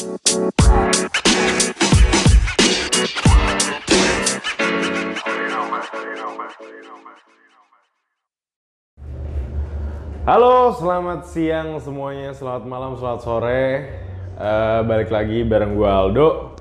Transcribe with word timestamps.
Halo, 0.00 0.08
selamat 10.72 11.28
siang 11.28 11.76
semuanya, 11.84 12.32
selamat 12.32 12.64
malam, 12.64 12.96
selamat 12.96 13.20
sore. 13.20 13.92
Eh, 14.40 14.80
balik 14.88 15.12
lagi 15.12 15.44
bareng 15.44 15.76
gue 15.76 15.84
Aldo 15.84 16.56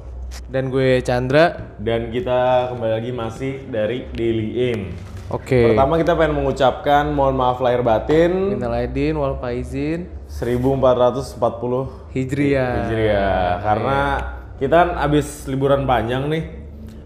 Dan 0.52 0.68
gue 0.68 1.00
Chandra. 1.00 1.80
dan 1.80 2.12
kita 2.12 2.76
kembali 2.76 2.92
lagi 2.92 3.12
masih 3.16 3.64
dari 3.72 4.04
Daily 4.20 4.68
Aim. 4.68 4.92
Oke. 5.32 5.72
Pertama 5.72 5.96
kita 5.96 6.12
pengen 6.12 6.44
mengucapkan 6.44 7.08
mohon 7.16 7.40
maaf 7.40 7.64
lahir 7.64 7.88
batin 7.88 8.60
Minal 8.60 8.84
aidin 8.84 9.16
wal 9.16 9.40
faizin 9.40 10.19
1440 10.30 12.14
Hijriah. 12.14 12.74
Hijriah 12.86 13.60
karena 13.66 14.00
kita 14.62 14.76
kan 14.78 14.90
abis 15.02 15.50
liburan 15.50 15.90
panjang 15.90 16.30
nih. 16.30 16.44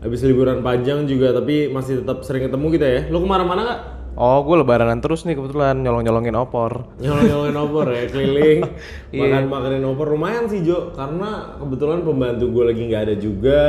Abis 0.04 0.28
liburan 0.28 0.60
panjang 0.60 1.08
juga 1.08 1.32
tapi 1.32 1.72
masih 1.72 2.04
tetap 2.04 2.28
sering 2.28 2.52
ketemu 2.52 2.68
kita 2.76 2.86
ya. 2.86 3.02
Lu 3.08 3.24
ke 3.24 3.28
mana-mana 3.28 3.62
nggak? 3.64 3.82
Oh, 4.14 4.46
gue 4.46 4.62
lebaranan 4.62 5.02
terus 5.02 5.26
nih 5.26 5.34
kebetulan 5.34 5.82
nyolong-nyolongin 5.82 6.38
opor. 6.38 6.86
nyolong-nyolongin 7.02 7.58
opor 7.58 7.86
ya 7.90 8.06
keliling 8.14 8.62
makan 9.26 9.44
makanin 9.50 9.84
opor 9.90 10.06
lumayan 10.14 10.46
sih 10.46 10.62
Jo 10.62 10.94
karena 10.94 11.58
kebetulan 11.58 12.06
pembantu 12.06 12.46
gue 12.54 12.64
lagi 12.70 12.82
nggak 12.86 13.04
ada 13.10 13.16
juga 13.18 13.62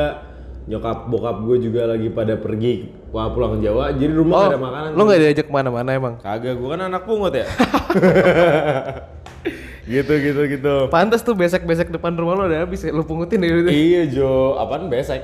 nyokap 0.69 1.09
bokap 1.09 1.37
gue 1.49 1.57
juga 1.65 1.89
lagi 1.89 2.13
pada 2.13 2.37
pergi 2.37 3.04
wah 3.15 3.31
pulang 3.31 3.63
Jawa 3.63 3.95
jadi 3.95 4.11
rumah 4.13 4.39
nggak 4.41 4.51
ada 4.51 4.59
makanan 4.61 4.91
Lo 4.91 5.03
nggak 5.05 5.21
diajak 5.21 5.47
ke 5.47 5.53
mana-mana 5.53 5.91
emang? 5.93 6.15
kagak 6.19 6.53
gue 6.53 6.69
kan 6.69 6.81
anak 6.83 7.03
pungut 7.05 7.31
ya 7.33 7.47
gitu 9.87 10.13
gitu 10.17 10.41
gitu 10.49 10.75
Pantas 10.89 11.21
tuh 11.21 11.33
besek-besek 11.33 11.89
depan 11.89 12.11
rumah 12.13 12.35
lo 12.35 12.43
udah 12.45 12.65
habis 12.65 12.81
ya, 12.81 12.91
lo 12.91 13.05
pungutin 13.05 13.39
deh. 13.39 13.71
iya 13.87 14.09
Jo 14.09 14.57
apaan 14.57 14.89
besek 14.89 15.23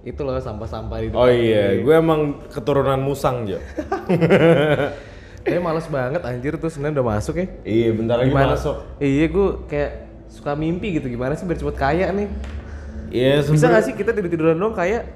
Itu 0.00 0.24
loh 0.24 0.34
sampah-sampah 0.36 0.96
di 0.98 1.06
depan. 1.08 1.18
oh 1.18 1.28
iya 1.28 1.76
gue 1.76 1.94
emang 1.94 2.20
keturunan 2.48 2.98
musang 2.98 3.44
Jo 3.44 3.60
Tapi 5.38 5.58
males 5.58 5.86
banget 5.86 6.20
anjir 6.20 6.56
tuh 6.56 6.68
sebenarnya 6.68 6.98
udah 6.98 7.08
masuk 7.14 7.34
ya. 7.34 7.46
iya 7.62 7.88
bentar 7.90 8.18
lagi 8.18 8.28
masuk 8.28 8.76
Iya, 8.98 9.24
gue 9.26 9.46
kayak 9.64 9.90
suka 10.28 10.52
mimpi 10.52 10.92
gitu 10.94 11.08
gimana 11.08 11.32
sih 11.32 11.44
biar 11.44 11.56
cepet 11.56 11.72
kaya 11.74 12.06
nih. 12.10 12.28
iya 13.10 13.40
Bisa 13.40 13.48
sebenernya- 13.48 13.72
gak 13.72 13.84
sih 13.84 13.94
kita 13.94 14.10
tidur-tiduran 14.12 14.56
dong 14.56 14.72
kaya? 14.72 15.08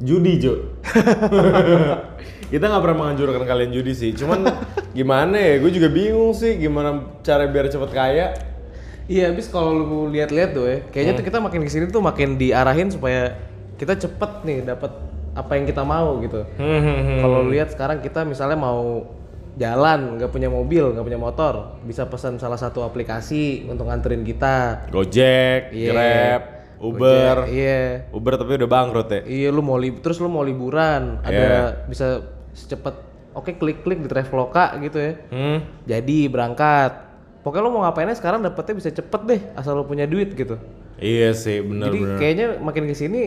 Judi 0.00 0.40
Jo 0.40 0.54
kita 2.50 2.64
nggak 2.66 2.82
pernah 2.82 2.98
menghancurkan 3.06 3.46
kalian 3.46 3.70
judi 3.70 3.92
sih 3.94 4.10
cuman 4.10 4.42
gimana 4.90 5.38
ya 5.38 5.54
gue 5.62 5.70
juga 5.70 5.86
bingung 5.86 6.34
sih 6.34 6.58
gimana 6.58 7.20
cara 7.22 7.46
biar 7.46 7.70
cepet 7.70 7.90
kaya 7.92 8.26
Iya, 9.10 9.34
habis 9.34 9.50
kalau 9.50 9.74
lu 9.74 10.06
lihat-lihat 10.14 10.54
tuh 10.54 10.70
ya, 10.70 10.86
kayaknya 10.86 11.18
tuh 11.18 11.26
kita 11.26 11.42
makin 11.42 11.66
ke 11.66 11.70
sini 11.74 11.90
tuh 11.90 11.98
makin 11.98 12.38
diarahin 12.38 12.94
supaya 12.94 13.42
kita 13.74 13.98
cepet 13.98 14.46
nih 14.46 14.62
dapat 14.62 14.94
apa 15.34 15.50
yang 15.58 15.66
kita 15.66 15.82
mau 15.82 16.22
gitu. 16.22 16.46
Kalau 17.18 17.42
lu 17.42 17.50
lihat 17.50 17.74
sekarang 17.74 18.06
kita 18.06 18.22
misalnya 18.22 18.54
mau 18.54 19.02
jalan, 19.58 20.14
nggak 20.14 20.30
punya 20.30 20.46
mobil, 20.46 20.94
nggak 20.94 21.02
punya 21.02 21.18
motor, 21.18 21.74
bisa 21.82 22.06
pesan 22.06 22.38
salah 22.38 22.54
satu 22.54 22.86
aplikasi 22.86 23.66
untuk 23.66 23.90
nganterin 23.90 24.22
kita. 24.22 24.86
Gojek, 24.94 25.74
Iya. 25.74 25.90
Grab, 25.90 26.42
Uber 26.80 27.44
Gojek, 27.44 27.52
Iya. 27.52 27.80
Uber 28.08 28.34
tapi 28.34 28.56
udah 28.56 28.66
bangkrut 28.66 29.08
ya 29.08 29.20
Iya, 29.22 29.48
lu 29.48 29.60
mau 29.60 29.76
lib 29.76 30.00
terus 30.00 30.16
lu 30.16 30.26
mau 30.26 30.40
liburan, 30.40 31.20
ada 31.20 31.84
bisa 31.84 32.24
secepat 32.50 32.96
oke 33.30 33.52
klik-klik 33.54 34.00
di 34.00 34.08
Traveloka 34.08 34.80
gitu 34.80 34.96
ya. 34.96 35.12
hmm? 35.28 35.58
Jadi 35.84 36.26
berangkat. 36.26 37.12
Pokoknya 37.40 37.62
lu 37.62 37.70
mau 37.70 37.82
ngapainnya 37.82 38.12
sekarang 38.12 38.40
dapetnya 38.40 38.74
bisa 38.74 38.90
cepet 38.90 39.20
deh 39.22 39.40
asal 39.54 39.72
lu 39.74 39.84
punya 39.84 40.04
duit 40.04 40.32
gitu. 40.32 40.56
iya 40.96 41.32
sih 41.32 41.60
bener 41.60 41.88
Jadi 41.88 41.98
bener 41.98 42.16
kayaknya 42.16 42.46
makin 42.58 42.84
ke 42.84 42.92
sini 42.92 43.22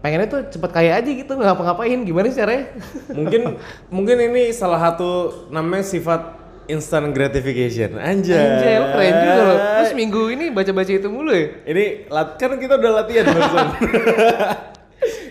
pengennya 0.00 0.26
tuh 0.26 0.40
cepet 0.48 0.70
kaya 0.72 0.96
aja 0.96 1.06
gitu 1.06 1.28
nggak 1.30 1.46
ngapa-ngapain 1.46 2.00
gimana 2.02 2.26
sih 2.26 2.40
caranya? 2.40 2.72
mungkin 3.12 3.60
mungkin 3.86 4.16
ini 4.18 4.50
salah 4.50 4.80
satu 4.82 5.10
namanya 5.48 5.84
sifat 5.84 6.41
instant 6.72 7.12
gratification. 7.12 8.00
Anjay. 8.00 8.40
Anjay, 8.40 8.74
lu 8.80 8.86
keren 8.96 9.14
juga 9.20 9.42
loh. 9.44 9.58
Terus 9.60 9.92
minggu 9.92 10.22
ini 10.32 10.44
baca-baca 10.48 10.90
itu 10.96 11.08
mulu 11.12 11.32
ya? 11.36 11.46
ini 11.68 12.08
kan 12.08 12.56
kita 12.56 12.80
udah 12.80 12.92
latihan 13.04 13.28
barusan. 13.28 13.66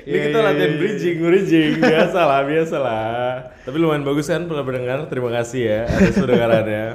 Ini 0.01 0.17
Iya, 0.17 0.21
kita 0.27 0.39
latihan 0.41 0.73
bridging 0.81 1.17
bridging. 1.21 1.71
Biasa 1.77 2.19
lah 2.25 2.41
biasa 2.43 2.75
lah 2.81 3.51
tapi 3.61 3.77
lumayan 3.77 4.01
bagus 4.01 4.25
kan 4.25 4.49
pernah 4.49 4.65
mendengar 4.65 5.05
terima 5.05 5.29
kasih 5.29 5.61
ya 5.61 5.79
atas 5.85 6.17
pendengarannya. 6.17 6.85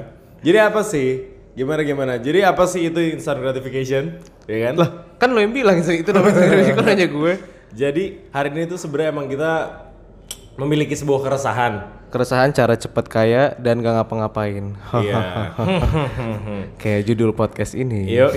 Jadi 0.43 0.57
apa 0.59 0.81
sih? 0.83 1.09
Gimana 1.57 1.81
gimana? 1.81 2.13
Jadi 2.19 2.43
apa 2.43 2.67
sih 2.69 2.91
itu 2.91 2.99
instant 3.01 3.39
gratification? 3.39 4.19
Ya 4.45 4.69
kan? 4.69 4.73
Lah, 4.77 4.89
kan 5.17 5.31
lo 5.31 5.39
yang 5.39 5.55
bilang 5.55 5.79
itu 5.79 6.11
namanya. 6.11 6.35
Gratification, 6.35 6.75
kok 6.77 6.85
nanya 6.85 7.07
gue. 7.07 7.33
jadi 7.67 8.03
hari 8.31 8.49
ini 8.55 8.63
tuh 8.63 8.79
sebenarnya 8.79 9.09
emang 9.11 9.27
kita 9.27 9.51
memiliki 10.57 10.97
sebuah 10.97 11.21
keresahan 11.21 11.97
Keresahan 12.07 12.55
cara 12.55 12.79
cepet 12.79 13.05
kaya 13.11 13.51
dan 13.59 13.83
gak 13.83 13.99
ngapa-ngapain. 13.99 14.79
iya 15.03 15.51
Kayak 16.81 17.03
judul 17.03 17.35
podcast 17.35 17.75
ini. 17.75 18.07
Yo, 18.07 18.31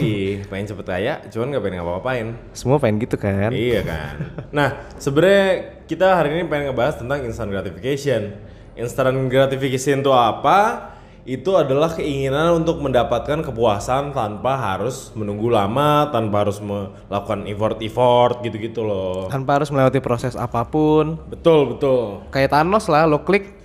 pengen 0.51 0.67
cepet 0.67 0.87
kaya, 0.91 1.23
cuman 1.31 1.55
gak 1.55 1.63
pengen 1.63 1.77
ngapa-ngapain. 1.79 2.27
Semua 2.51 2.83
pengen 2.83 2.99
gitu 2.99 3.15
kan? 3.15 3.55
Iya 3.55 3.87
kan. 3.87 4.15
Nah, 4.51 4.91
sebenarnya 4.99 5.79
kita 5.87 6.19
hari 6.19 6.35
ini 6.35 6.51
pengen 6.51 6.75
ngebahas 6.75 6.99
tentang 6.99 7.23
instant 7.23 7.55
gratification. 7.55 8.35
Instant 8.75 9.31
gratification 9.31 10.03
itu 10.03 10.11
apa? 10.11 10.91
Itu 11.29 11.55
adalah 11.61 11.93
keinginan 11.93 12.65
untuk 12.65 12.81
mendapatkan 12.81 13.45
kepuasan 13.45 14.17
tanpa 14.17 14.57
harus 14.57 15.13
menunggu 15.13 15.53
lama, 15.53 16.09
tanpa 16.09 16.49
harus 16.49 16.59
melakukan 16.65 17.45
effort-effort 17.45 18.41
gitu-gitu 18.41 18.81
loh. 18.81 19.29
Tanpa 19.29 19.61
harus 19.61 19.69
melewati 19.69 20.01
proses 20.01 20.33
apa 20.33 20.65
pun. 20.65 21.21
Betul, 21.29 21.77
betul. 21.77 22.25
Kayak 22.33 22.57
Thanos 22.57 22.89
lah, 22.89 23.05
lo 23.05 23.21
klik 23.21 23.60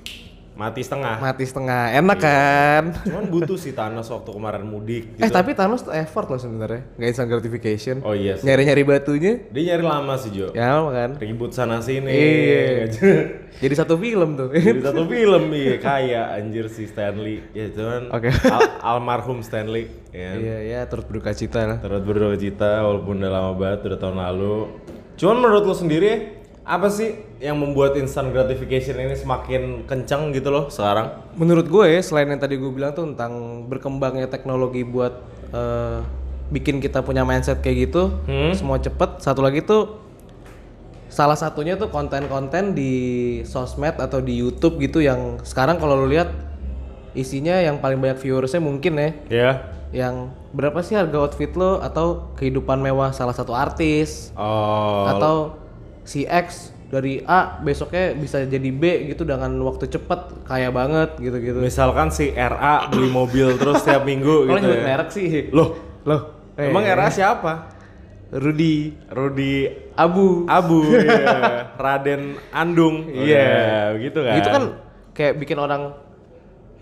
Mati 0.55 0.79
setengah. 0.79 1.19
mati 1.19 1.43
setengah. 1.43 1.91
Enak 1.93 2.17
kan? 2.17 2.83
Cuman 3.03 3.27
butuh 3.27 3.59
sih 3.59 3.75
Thanos 3.75 4.07
waktu 4.07 4.31
kemarin 4.31 4.63
mudik 4.63 5.03
Eh 5.13 5.27
gitu. 5.27 5.35
tapi 5.35 5.51
Thanos 5.51 5.83
tuh 5.83 5.91
effort 5.91 6.25
loh 6.25 6.39
sebenarnya, 6.39 6.87
nggak 6.95 7.07
instant 7.11 7.27
gratification. 7.27 7.95
Oh 8.01 8.15
iya 8.15 8.39
sih. 8.39 8.47
Nyari-nyari 8.47 8.83
batunya, 8.83 9.33
Dia 9.51 9.63
nyari 9.69 9.83
lama 9.83 10.15
sih, 10.15 10.31
Jo. 10.31 10.55
ya 10.55 10.79
kan? 10.81 11.19
Ribut 11.19 11.51
sana 11.51 11.83
sini. 11.83 12.07
Iya. 12.07 12.87
Jadi 13.61 13.73
satu 13.73 13.95
film 13.95 14.35
tuh. 14.35 14.51
Jadi 14.51 14.79
satu 14.79 15.03
film 15.05 15.43
iya 15.51 15.75
kaya 15.75 16.21
anjir 16.33 16.67
si 16.67 16.87
Stanley. 16.87 17.43
Ya 17.51 17.67
cuman 17.69 18.11
Oke. 18.11 18.31
al- 18.31 18.71
almarhum 18.81 19.39
Stanley 19.39 19.91
ya. 20.09 20.35
Iya 20.35 20.57
ya 20.65 20.79
turut 20.85 21.03
berduka 21.05 21.31
cita 21.31 21.63
lah. 21.65 21.77
Terus 21.79 21.99
berduka 21.99 22.35
cita 22.35 22.79
walaupun 22.79 23.15
udah 23.17 23.27
lama 23.29 23.51
banget 23.55 23.79
udah 23.85 23.99
tahun 24.01 24.17
lalu. 24.21 24.55
Cuman 25.15 25.35
menurut 25.41 25.63
lo 25.63 25.71
sendiri 25.71 26.11
apa 26.65 26.89
sih 26.89 27.13
yang 27.37 27.55
membuat 27.55 27.93
instant 27.95 28.33
gratification 28.33 28.97
ini 28.97 29.13
semakin 29.13 29.85
kencang 29.85 30.33
gitu 30.33 30.49
loh 30.49 30.65
sekarang? 30.67 31.13
Menurut 31.37 31.69
gue 31.69 31.85
ya, 31.87 32.01
selain 32.01 32.25
yang 32.25 32.41
tadi 32.41 32.57
gue 32.57 32.67
bilang 32.67 32.91
tuh 32.91 33.05
tentang 33.07 33.33
berkembangnya 33.65 34.25
teknologi 34.25 34.81
buat 34.81 35.13
eh, 35.49 36.01
bikin 36.45 36.77
kita 36.77 37.01
punya 37.01 37.21
mindset 37.21 37.61
kayak 37.61 37.89
gitu, 37.89 38.17
semua 38.51 38.77
cepet. 38.77 39.17
Satu 39.17 39.41
lagi 39.41 39.61
tuh 39.61 40.01
salah 41.05 41.37
satunya 41.37 41.73
tuh 41.73 41.87
konten-konten 41.87 42.73
di 42.73 42.93
sosmed 43.45 43.95
atau 43.95 44.19
di 44.19 44.35
YouTube 44.35 44.81
gitu 44.81 44.99
yang 44.99 45.39
sekarang 45.41 45.77
kalau 45.77 45.95
lu 45.95 46.11
lihat 46.11 46.27
isinya 47.13 47.55
yang 47.55 47.79
paling 47.79 47.95
banyak 47.95 48.19
viewersnya 48.19 48.59
mungkin 48.59 48.99
ya 48.99 49.09
Ya. 49.31 49.51
yang 49.95 50.15
berapa 50.51 50.83
sih 50.83 50.99
harga 50.99 51.15
outfit 51.15 51.55
lo 51.55 51.79
atau 51.79 52.35
kehidupan 52.35 52.83
mewah 52.83 53.15
salah 53.15 53.31
satu 53.31 53.55
artis 53.55 54.35
Oh. 54.35 55.07
atau 55.07 55.35
si 56.05 56.23
X 56.23 56.75
dari 56.85 57.19
A 57.25 57.59
besoknya 57.59 58.13
bisa 58.13 58.45
jadi 58.45 58.69
B 58.69 59.09
gitu 59.09 59.25
dengan 59.25 59.51
waktu 59.65 59.89
cepet 59.89 60.45
kaya 60.45 60.69
banget 60.69 61.17
gitu-gitu. 61.17 61.57
misalkan 61.57 62.13
si 62.13 62.29
RA 62.31 62.87
beli 62.87 63.09
mobil 63.09 63.57
terus 63.57 63.81
tiap 63.81 64.05
minggu 64.05 64.45
Kalau 64.47 64.61
gitu 64.61 64.69
nyebut 64.69 64.79
ya. 64.79 64.85
merek 64.85 65.09
sih. 65.09 65.49
Loh, 65.49 65.75
Loh, 66.05 66.53
eh, 66.55 66.69
emang 66.69 66.85
RA 66.85 67.09
siapa? 67.09 67.73
Rudy 68.35 68.93
Rudi 69.09 69.69
Abu. 69.97 70.45
Abu, 70.45 70.85
iya. 70.93 71.73
Raden 71.73 72.37
Andung, 72.53 73.09
iya, 73.09 73.93
gitu 73.97 74.19
kan? 74.21 74.35
Itu 74.37 74.49
kan 74.49 74.63
kayak 75.15 75.33
bikin 75.41 75.57
orang 75.57 75.95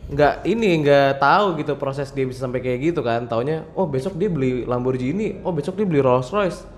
nggak 0.04 0.44
ini 0.44 0.84
nggak 0.84 1.24
tahu 1.24 1.64
gitu 1.64 1.80
proses 1.80 2.12
dia 2.12 2.28
bisa 2.28 2.44
sampai 2.44 2.60
kayak 2.60 2.92
gitu 2.92 3.02
kan. 3.06 3.24
Taunya, 3.30 3.64
oh 3.78 3.88
besok 3.88 4.20
dia 4.20 4.28
beli 4.28 4.68
Lamborghini, 4.68 5.40
oh 5.48 5.56
besok 5.56 5.80
dia 5.80 5.88
beli 5.88 6.04
Rolls 6.04 6.28
Royce. 6.32 6.73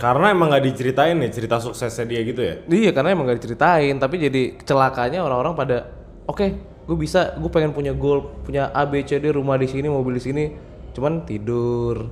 Karena 0.00 0.32
emang 0.32 0.48
nggak 0.48 0.64
diceritain 0.64 1.12
nih 1.12 1.28
cerita 1.28 1.60
suksesnya 1.60 2.08
dia 2.08 2.20
gitu 2.24 2.40
ya. 2.40 2.54
Iya 2.64 2.90
karena 2.96 3.12
emang 3.12 3.28
gak 3.28 3.44
diceritain, 3.44 3.92
tapi 4.00 4.16
jadi 4.16 4.56
celakanya 4.64 5.20
orang-orang 5.20 5.52
pada, 5.52 5.76
oke, 6.24 6.46
gue 6.88 6.96
bisa, 6.96 7.36
gue 7.36 7.50
pengen 7.52 7.76
punya 7.76 7.92
goal, 7.92 8.40
punya 8.40 8.72
A 8.72 8.88
B 8.88 9.04
C 9.04 9.20
D 9.20 9.28
rumah 9.28 9.60
di 9.60 9.68
sini, 9.68 9.92
mobil 9.92 10.16
di 10.16 10.24
sini, 10.24 10.44
cuman 10.96 11.28
tidur, 11.28 12.08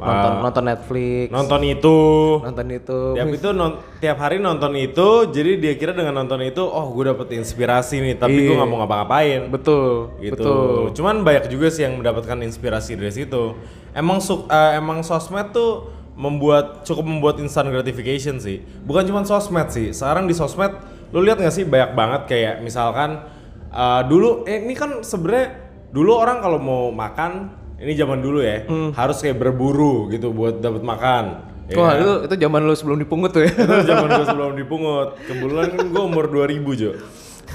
nonton 0.00 0.32
nonton 0.40 0.64
Netflix, 0.72 1.28
nonton 1.28 1.60
itu. 1.68 1.98
Nonton 2.40 2.66
itu. 2.72 3.00
tiap 3.12 3.28
itu 3.28 3.48
non- 3.52 3.78
tiap 4.00 4.18
hari 4.24 4.40
nonton 4.40 4.72
itu 4.78 5.08
jadi 5.28 5.60
dia 5.60 5.74
kira 5.76 5.92
dengan 5.92 6.24
nonton 6.24 6.40
itu 6.40 6.64
oh 6.64 6.86
gue 6.96 7.12
dapet 7.12 7.34
inspirasi 7.36 8.00
nih 8.00 8.14
tapi 8.16 8.46
gue 8.46 8.56
nggak 8.56 8.70
mau 8.72 8.80
ngapa-ngapain. 8.80 9.52
Betul, 9.52 10.16
gitu. 10.24 10.32
betul. 10.32 10.96
cuman 10.96 11.26
banyak 11.26 11.52
juga 11.52 11.68
sih 11.68 11.84
yang 11.84 12.00
mendapatkan 12.00 12.40
inspirasi 12.40 12.96
dari 12.96 13.12
situ. 13.12 13.52
Emang 13.92 14.22
su- 14.22 14.46
eh, 14.48 14.78
emang 14.80 15.02
sosmed 15.04 15.50
tuh 15.52 15.97
membuat 16.18 16.82
cukup 16.82 17.06
membuat 17.06 17.38
instant 17.38 17.70
gratification 17.70 18.42
sih. 18.42 18.58
Bukan 18.82 19.06
cuma 19.06 19.22
sosmed 19.22 19.70
sih 19.70 19.94
sekarang 19.94 20.26
di 20.26 20.34
sosmed 20.34 20.74
lu 21.14 21.24
lihat 21.24 21.40
nggak 21.40 21.54
sih 21.54 21.64
banyak 21.64 21.96
banget 21.96 22.22
kayak 22.28 22.54
misalkan 22.60 23.22
eh, 23.70 24.02
dulu 24.10 24.44
eh, 24.44 24.66
ini 24.66 24.74
kan 24.76 25.00
sebenarnya 25.00 25.70
dulu 25.88 26.12
orang 26.18 26.44
kalau 26.44 26.58
mau 26.60 26.82
makan 26.92 27.54
ini 27.78 27.94
zaman 27.94 28.20
dulu 28.20 28.42
ya 28.42 28.66
harus 28.92 29.22
kayak 29.22 29.38
berburu 29.38 30.10
gitu 30.12 30.34
buat 30.34 30.58
dapat 30.60 30.82
makan 30.82 31.24
ya 31.68 31.76
Wah 31.78 31.92
kan? 31.94 32.00
itu 32.00 32.12
itu 32.26 32.34
zaman 32.48 32.60
lu 32.64 32.74
sebelum 32.74 32.98
dipungut 32.98 33.30
tuh 33.30 33.44
ya. 33.44 33.52
itu 33.52 33.76
zaman 33.92 34.08
gue 34.08 34.26
sebelum 34.26 34.52
dipungut. 34.56 35.08
Kebetulan 35.28 35.66
kan 35.76 35.84
gue 35.92 36.02
umur 36.02 36.24
2000 36.32 36.80
Jo. 36.80 36.90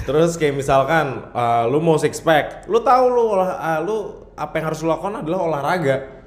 Terus 0.06 0.38
kayak 0.38 0.54
misalkan 0.54 1.30
uh, 1.34 1.66
lu 1.66 1.78
mau 1.82 1.98
six 1.98 2.18
pack 2.22 2.66
lu 2.70 2.78
tahu 2.82 3.04
lu 3.10 3.22
olah 3.34 3.50
uh, 3.58 3.78
lu 3.82 3.96
apa 4.34 4.54
yang 4.58 4.66
harus 4.70 4.82
lu 4.82 4.90
lakukan 4.90 5.22
adalah 5.22 5.38
olahraga 5.42 6.23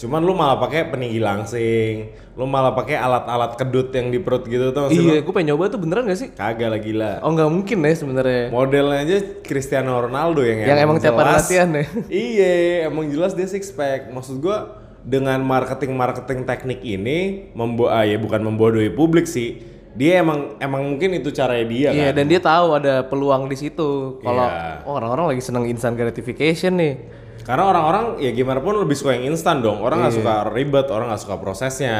cuman 0.00 0.16
lu 0.18 0.32
malah 0.32 0.56
pakai 0.56 0.88
peninggi 0.88 1.20
langsing 1.20 1.94
lu 2.32 2.44
malah 2.44 2.72
pakai 2.72 2.96
alat-alat 2.96 3.52
kedut 3.54 3.92
yang 3.92 4.08
di 4.08 4.16
perut 4.16 4.42
gitu 4.42 4.72
tuh 4.72 4.88
iya, 4.88 5.20
gue 5.20 5.28
pengen 5.28 5.52
nyoba 5.52 5.68
tuh 5.68 5.76
beneran 5.76 6.04
gak 6.04 6.16
sih? 6.16 6.28
kagak 6.32 6.66
lah 6.66 6.80
gila 6.80 7.12
Oh 7.20 7.30
nggak 7.30 7.46
mungkin 7.46 7.78
ya 7.78 7.92
sebenarnya. 7.92 8.48
modelnya 8.48 8.96
aja 8.98 9.16
Cristiano 9.40 10.00
Ronaldo 10.00 10.40
yang 10.40 10.64
Yang 10.64 10.78
emang 10.80 10.96
tiap 10.98 11.14
hari 11.14 11.28
jelas- 11.30 11.44
latihan 11.44 11.68
ya? 11.70 11.84
iya 12.32 12.52
emang 12.86 13.06
jelas 13.06 13.36
dia 13.36 13.44
six 13.44 13.68
pack 13.68 14.08
maksud 14.08 14.40
gua 14.40 14.72
dengan 15.00 15.36
marketing 15.38 15.92
marketing 15.92 16.44
teknik 16.44 16.80
ini 16.80 17.18
membo 17.52 17.84
ah, 17.86 18.00
ya 18.02 18.16
bukan 18.16 18.40
membodohi 18.40 18.88
publik 18.88 19.24
sih 19.24 19.60
dia 19.90 20.20
emang 20.20 20.56
emang 20.56 20.86
mungkin 20.86 21.12
itu 21.12 21.28
caranya 21.30 21.66
dia 21.66 21.88
Iya 21.90 22.08
kan 22.08 22.14
dan 22.14 22.24
dia 22.26 22.40
tahu 22.40 22.66
ada 22.72 23.02
peluang 23.02 23.50
di 23.50 23.56
situ. 23.58 24.22
Kalau 24.22 24.46
Iya. 24.46 24.86
oh, 24.86 24.94
orang-orang 24.94 25.34
lagi 25.34 25.42
seneng 25.42 25.66
instant 25.66 25.92
gratification 25.92 26.78
nih. 26.78 26.94
Karena 27.40 27.64
orang-orang 27.66 28.04
ya 28.18 28.30
gimana 28.30 28.58
pun 28.58 28.76
lebih 28.76 28.92
suka 28.92 29.12
yang 29.12 29.28
instan 29.28 29.60
dong. 29.60 29.80
Orang 29.80 30.00
nggak 30.00 30.12
Iya. 30.12 30.20
suka 30.20 30.34
ribet 30.50 30.86
orang 30.86 31.06
nggak 31.08 31.22
suka 31.22 31.36
prosesnya. 31.36 31.96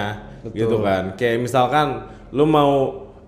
Gitu 0.46 0.76
kan. 0.78 1.14
Kayak 1.14 1.40
misalkan 1.40 1.86
lu 2.30 2.44
mau 2.44 2.72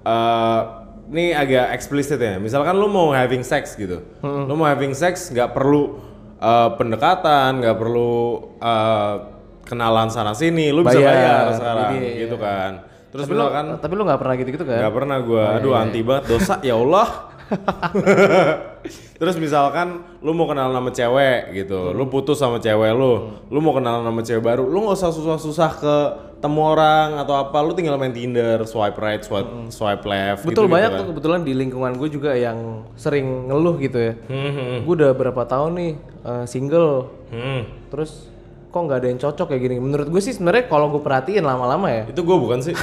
eh 0.02 0.60
ini 1.08 1.30
agak 1.30 1.72
eksplisit 1.72 2.16
ya. 2.16 2.36
Misalkan 2.36 2.74
lu 2.74 2.86
mau 2.86 3.10
having 3.10 3.42
sex 3.42 3.74
gitu. 3.74 4.00
Lu 4.22 4.54
mau 4.54 4.64
having 4.64 4.92
sex 4.92 5.28
nggak 5.28 5.50
perlu 5.50 5.98
eh, 6.36 6.68
pendekatan 6.74 7.58
nggak 7.58 7.76
perlu 7.76 8.14
eh, 8.58 9.14
kenalan 9.62 10.08
sana 10.08 10.32
sini. 10.32 10.68
Lu 10.68 10.82
bisa 10.82 10.98
Bayar. 10.98 11.12
bayar 11.12 11.44
sekarang 11.54 11.88
Iya, 11.92 12.00
iya. 12.02 12.12
gitu 12.22 12.36
kan. 12.36 12.72
Terus 13.12 13.24
Tapi 13.24 13.32
lu, 13.32 13.40
misalkan 13.44 13.64
tapi 13.76 13.92
lu 13.92 14.02
nggak 14.02 14.20
pernah 14.20 14.34
gitu-gitu 14.34 14.64
kan? 14.64 14.78
nggak 14.80 14.94
pernah 14.94 15.18
gua. 15.20 15.44
Aduh 15.60 15.72
anti 15.72 16.00
banget. 16.00 16.22
Dosa 16.26 16.54
ya 16.60 16.74
Allah 16.74 17.08
Terus 19.22 19.36
misalkan 19.38 20.02
lu 20.18 20.34
mau 20.34 20.50
kenal 20.50 20.74
sama 20.74 20.90
cewek 20.90 21.54
gitu, 21.54 21.94
lu 21.94 22.10
putus 22.10 22.42
sama 22.42 22.58
cewek 22.58 22.90
lu, 22.90 23.38
lu 23.46 23.58
mau 23.62 23.70
kenal 23.70 24.02
sama 24.02 24.20
cewek 24.26 24.42
baru, 24.42 24.66
lu 24.66 24.82
nggak 24.82 24.98
usah 24.98 25.14
susah-susah 25.14 25.70
ke 25.78 25.96
temu 26.42 26.58
orang 26.66 27.22
atau 27.22 27.38
apa, 27.38 27.54
lu 27.62 27.70
tinggal 27.78 27.94
main 27.94 28.10
Tinder, 28.10 28.66
swipe 28.66 28.98
right, 28.98 29.22
swipe, 29.22 29.46
swipe 29.70 30.02
left. 30.02 30.42
Betul 30.42 30.66
gitu, 30.66 30.74
banyak 30.74 30.90
gitu 30.90 30.98
tuh 30.98 31.06
kebetulan 31.14 31.40
di 31.46 31.52
lingkungan 31.54 31.94
gue 31.94 32.08
juga 32.10 32.34
yang 32.34 32.82
sering 32.98 33.46
ngeluh 33.46 33.78
gitu 33.78 33.98
ya. 34.02 34.12
Hmm, 34.26 34.50
hmm, 34.50 34.78
Gue 34.82 34.94
udah 34.98 35.14
berapa 35.14 35.42
tahun 35.46 35.70
nih 35.78 35.92
eh, 36.26 36.44
single, 36.50 37.14
hmm. 37.30 37.94
terus 37.94 38.31
kok 38.72 38.88
nggak 38.88 38.98
ada 39.04 39.08
yang 39.12 39.20
cocok 39.20 39.46
kayak 39.52 39.62
gini. 39.68 39.76
Menurut 39.76 40.08
gue 40.08 40.22
sih 40.24 40.32
sebenarnya 40.32 40.64
kalau 40.64 40.88
gue 40.88 41.04
perhatiin 41.04 41.44
lama-lama 41.44 41.92
ya, 41.92 42.02
Itu 42.08 42.24
gue 42.24 42.36
bukan 42.40 42.64
sih. 42.64 42.72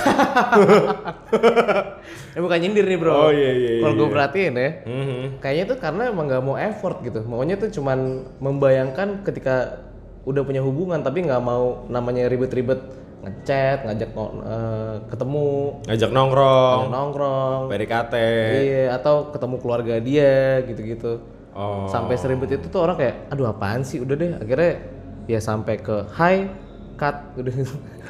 eh 2.38 2.41
bukan 2.41 2.57
nyindir 2.62 2.86
nih 2.86 2.97
bro. 3.01 3.09
Oh, 3.09 3.31
iya, 3.33 3.50
iya, 3.57 3.71
Kalau 3.81 3.94
gue 3.97 4.06
iya. 4.06 4.13
perhatiin 4.13 4.53
ya, 4.53 4.69
Hmm, 4.86 5.06
hmm. 5.06 5.25
kayaknya 5.41 5.65
tuh 5.74 5.77
karena 5.81 6.01
emang 6.13 6.25
nggak 6.30 6.44
mau 6.45 6.56
effort 6.62 7.01
gitu. 7.01 7.25
Maunya 7.25 7.57
tuh 7.57 7.74
cuman 7.74 8.30
membayangkan 8.38 9.25
ketika 9.25 9.81
udah 10.30 10.45
punya 10.45 10.62
hubungan 10.62 11.01
tapi 11.01 11.25
nggak 11.25 11.41
mau 11.41 11.89
namanya 11.89 12.30
ribet-ribet 12.30 12.86
ngechat, 13.25 13.89
ngajak 13.89 14.13
eh, 14.13 14.95
ketemu, 15.09 15.50
Ngajak 15.89 16.09
nongkrong, 16.13 16.81
nongkrong, 16.88 17.62
PDKT. 17.68 18.13
iya 18.62 18.86
atau 18.94 19.33
ketemu 19.33 19.56
keluarga 19.57 19.97
dia 20.00 20.62
gitu-gitu. 20.69 21.18
Oh. 21.57 21.89
Sampai 21.89 22.15
seribet 22.15 22.56
itu 22.56 22.69
tuh 22.69 22.86
orang 22.86 22.95
kayak, 22.95 23.33
aduh 23.33 23.50
apaan 23.50 23.81
sih, 23.83 24.00
udah 24.00 24.15
deh. 24.15 24.31
Akhirnya 24.38 24.99
ya 25.30 25.38
sampai 25.38 25.78
ke 25.78 26.10
hi, 26.18 26.50
cut. 26.98 27.38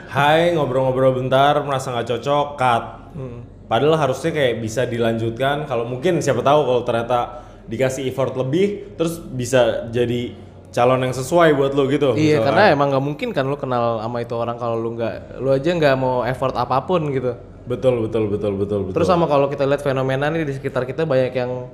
Hai, 0.10 0.56
ngobrol-ngobrol 0.56 1.20
bentar, 1.20 1.60
merasa 1.68 1.92
nggak 1.92 2.08
cocok, 2.16 2.48
cut. 2.56 2.84
Hmm. 3.14 3.44
Padahal 3.68 4.00
harusnya 4.00 4.32
kayak 4.34 4.64
bisa 4.64 4.88
dilanjutkan. 4.88 5.68
Kalau 5.68 5.86
mungkin 5.86 6.24
siapa 6.24 6.42
tahu 6.42 6.66
kalau 6.66 6.82
ternyata 6.88 7.46
dikasih 7.70 8.10
effort 8.10 8.34
lebih, 8.34 8.98
terus 8.98 9.22
bisa 9.22 9.86
jadi 9.94 10.34
calon 10.74 11.06
yang 11.06 11.14
sesuai 11.14 11.54
buat 11.54 11.78
lo 11.78 11.86
gitu. 11.92 12.18
Iya, 12.18 12.42
misalkan. 12.42 12.46
karena 12.50 12.64
emang 12.74 12.88
nggak 12.90 13.06
mungkin 13.06 13.30
kan 13.36 13.46
lu 13.46 13.58
kenal 13.60 14.02
sama 14.02 14.18
itu 14.26 14.34
orang 14.34 14.58
kalau 14.58 14.78
lu 14.80 14.98
nggak, 14.98 15.44
lu 15.44 15.50
aja 15.54 15.70
nggak 15.70 15.96
mau 16.00 16.26
effort 16.26 16.56
apa 16.56 16.78
pun 16.88 17.04
gitu. 17.12 17.36
betul 17.70 18.02
betul 18.02 18.26
betul 18.34 18.58
betul 18.58 18.80
betul. 18.90 18.96
Terus 18.98 19.06
sama 19.06 19.30
kalau 19.30 19.46
kita 19.46 19.62
lihat 19.70 19.86
fenomena 19.86 20.26
nih 20.34 20.42
di 20.42 20.58
sekitar 20.58 20.90
kita 20.90 21.06
banyak 21.06 21.30
yang 21.38 21.70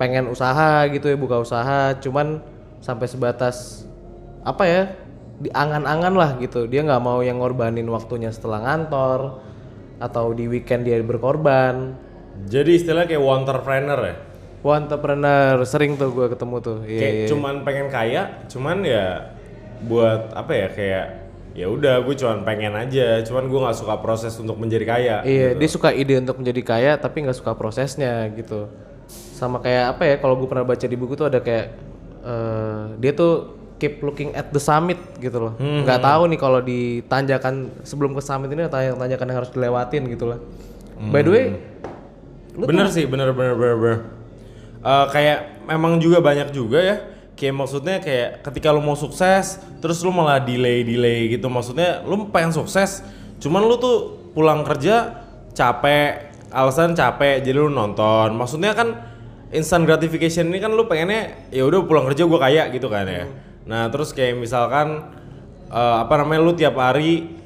pengen 0.00 0.32
usaha 0.32 0.88
gitu 0.88 1.12
ya, 1.12 1.20
buka 1.20 1.36
usaha, 1.36 1.92
cuman 2.00 2.40
sampai 2.80 3.04
sebatas 3.04 3.87
apa 4.48 4.64
ya, 4.64 4.82
diangan-angan 5.44 6.14
lah 6.16 6.30
gitu. 6.40 6.64
Dia 6.64 6.82
nggak 6.82 7.02
mau 7.04 7.20
yang 7.20 7.38
ngorbanin 7.38 7.86
waktunya 7.92 8.32
setelah 8.32 8.64
ngantor 8.64 9.44
atau 10.00 10.32
di 10.32 10.48
weekend 10.48 10.88
dia 10.88 10.96
berkorban. 11.04 11.94
Jadi 12.48 12.78
istilahnya 12.80 13.12
kayak 13.12 13.22
entrepreneur 13.22 14.00
ya. 14.00 14.16
Wah, 14.58 14.76
entrepreneur 14.82 15.54
sering 15.62 15.94
tuh 15.94 16.10
gue 16.10 16.26
ketemu 16.34 16.56
tuh. 16.58 16.78
Iya, 16.82 16.98
kayak 16.98 17.14
iya. 17.14 17.26
cuman 17.30 17.54
pengen 17.62 17.86
kaya, 17.90 18.22
cuman 18.50 18.76
ya 18.82 19.06
buat 19.86 20.34
apa 20.34 20.50
ya 20.50 20.68
kayak 20.74 21.06
ya 21.54 21.66
udah 21.70 22.02
gue 22.02 22.14
cuman 22.18 22.42
pengen 22.42 22.74
aja, 22.74 23.22
cuman 23.22 23.46
gue 23.46 23.58
nggak 23.62 23.78
suka 23.78 23.94
proses 24.02 24.34
untuk 24.38 24.58
menjadi 24.58 24.86
kaya. 24.86 25.16
Iya, 25.22 25.54
dia 25.54 25.68
suka 25.70 25.94
ide 25.94 26.18
untuk 26.18 26.42
menjadi 26.42 26.62
kaya 26.62 26.92
tapi 26.98 27.26
nggak 27.26 27.38
suka 27.38 27.54
prosesnya 27.54 28.26
gitu. 28.34 28.66
Sama 29.10 29.62
kayak 29.62 29.98
apa 29.98 30.02
ya? 30.06 30.14
Kalau 30.18 30.34
gue 30.34 30.48
pernah 30.50 30.66
baca 30.66 30.86
di 30.86 30.96
buku 30.98 31.14
tuh 31.14 31.30
ada 31.30 31.38
kayak 31.38 31.66
eh, 32.26 32.82
dia 32.98 33.12
tuh 33.14 33.57
keep 33.78 34.02
looking 34.02 34.34
at 34.34 34.50
the 34.50 34.60
summit 34.60 34.98
gitu 35.22 35.38
loh. 35.38 35.54
Nggak 35.56 36.02
tahu 36.02 36.22
nih 36.28 36.38
kalau 36.38 36.60
di 36.60 37.00
tanjakan 37.06 37.70
sebelum 37.86 38.12
ke 38.12 38.22
summit 38.22 38.50
ini 38.50 38.66
tanjakan 38.68 39.26
yang 39.30 39.38
harus 39.38 39.50
dilewatin 39.54 40.02
gitu 40.10 40.34
lah. 40.34 40.38
By 40.98 41.22
the 41.22 41.30
way, 41.30 41.44
bener 42.58 42.90
sih, 42.90 43.06
bener 43.06 43.30
bener 43.30 43.54
bener 43.54 43.76
bener. 43.78 43.98
Eh, 44.82 45.06
kayak 45.14 45.66
memang 45.66 46.02
juga 46.02 46.18
banyak 46.18 46.50
juga 46.50 46.78
ya. 46.82 46.96
Kayak 47.38 47.54
maksudnya 47.54 48.02
kayak 48.02 48.42
ketika 48.42 48.74
lu 48.74 48.82
mau 48.82 48.98
sukses, 48.98 49.62
terus 49.78 50.02
lu 50.02 50.10
malah 50.10 50.42
delay 50.42 50.82
delay 50.82 51.30
gitu. 51.30 51.46
Maksudnya 51.46 52.02
lu 52.02 52.26
pengen 52.34 52.50
sukses, 52.50 53.06
cuman 53.38 53.62
lu 53.62 53.78
tuh 53.78 54.18
pulang 54.34 54.66
kerja 54.66 55.22
capek, 55.54 56.34
alasan 56.50 56.98
capek, 56.98 57.46
jadi 57.46 57.62
lu 57.62 57.70
nonton. 57.70 58.34
Maksudnya 58.34 58.74
kan 58.74 59.06
instant 59.54 59.86
gratification 59.86 60.50
ini 60.50 60.58
kan 60.58 60.74
lu 60.74 60.90
pengennya 60.90 61.46
ya 61.54 61.62
udah 61.62 61.86
pulang 61.86 62.10
kerja 62.10 62.26
gua 62.26 62.42
kaya 62.42 62.66
gitu 62.74 62.90
kan 62.90 63.06
ya. 63.06 63.30
Nah 63.68 63.92
terus 63.92 64.16
kayak 64.16 64.40
misalkan 64.40 65.12
eh, 65.68 65.96
apa 66.00 66.14
namanya 66.18 66.40
lu 66.40 66.52
tiap 66.56 66.74
hari 66.80 67.38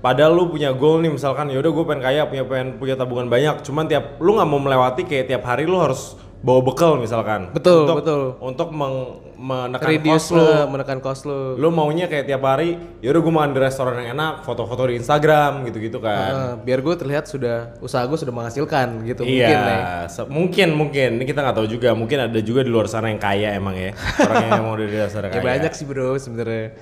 Padahal 0.00 0.32
lu 0.32 0.48
punya 0.48 0.72
goal 0.72 1.04
nih 1.04 1.12
misalkan 1.12 1.52
ya 1.52 1.60
udah 1.60 1.72
gue 1.76 1.84
pengen 1.84 2.00
kaya 2.00 2.24
punya 2.24 2.44
pengen 2.48 2.80
punya 2.80 2.96
tabungan 2.96 3.28
banyak 3.28 3.60
cuman 3.60 3.84
tiap 3.84 4.16
lu 4.16 4.32
nggak 4.32 4.48
mau 4.48 4.56
melewati 4.56 5.04
kayak 5.04 5.28
tiap 5.28 5.44
hari 5.44 5.68
lu 5.68 5.76
harus 5.76 6.16
bawa 6.40 6.64
bekal 6.64 6.96
misalkan 6.96 7.52
Betul, 7.52 7.84
untuk, 7.84 7.96
betul. 8.00 8.22
untuk 8.40 8.68
meng- 8.72 9.20
menekan 9.40 9.88
reduce 9.88 10.12
cost 10.22 10.28
lu 10.30 10.44
lah, 10.44 10.64
menekan 10.66 10.98
cost 10.98 11.22
lu. 11.24 11.56
lu 11.56 11.68
maunya 11.68 12.04
kayak 12.04 12.24
tiap 12.24 12.42
hari 12.42 12.70
ya 12.98 13.08
udah 13.08 13.20
gue 13.20 13.32
makan 13.32 13.50
di 13.50 13.58
restoran 13.58 13.96
yang 13.98 14.12
enak 14.12 14.44
foto-foto 14.44 14.84
di 14.84 14.94
Instagram 14.94 15.64
gitu-gitu 15.64 15.96
kan 15.96 16.30
Eh, 16.30 16.52
biar 16.60 16.78
gue 16.78 16.94
terlihat 16.94 17.24
sudah 17.24 17.72
usaha 17.78 18.04
gue 18.04 18.14
sudah 18.14 18.30
menghasilkan 18.30 19.00
gitu 19.02 19.24
mungkin 19.24 19.40
ya. 19.48 19.64
iya 19.64 19.80
se- 20.06 20.28
mungkin 20.28 20.68
mungkin 20.70 21.08
ini 21.16 21.24
kita 21.24 21.40
nggak 21.40 21.56
tahu 21.56 21.66
juga 21.66 21.92
mungkin 21.92 22.20
ada 22.22 22.36
juga 22.38 22.60
di 22.60 22.68
luar 22.68 22.84
sana 22.84 23.08
yang 23.08 23.16
kaya 23.18 23.52
emang 23.52 23.72
ya 23.74 23.96
orang 24.20 24.44
yang 24.46 24.62
mau 24.62 24.74
dari 24.74 24.92
dasar 24.92 25.24
Ya 25.26 25.30
kaya 25.30 25.40
banyak 25.40 25.72
sih 25.72 25.84
bro 25.84 26.14
sebenarnya. 26.14 26.76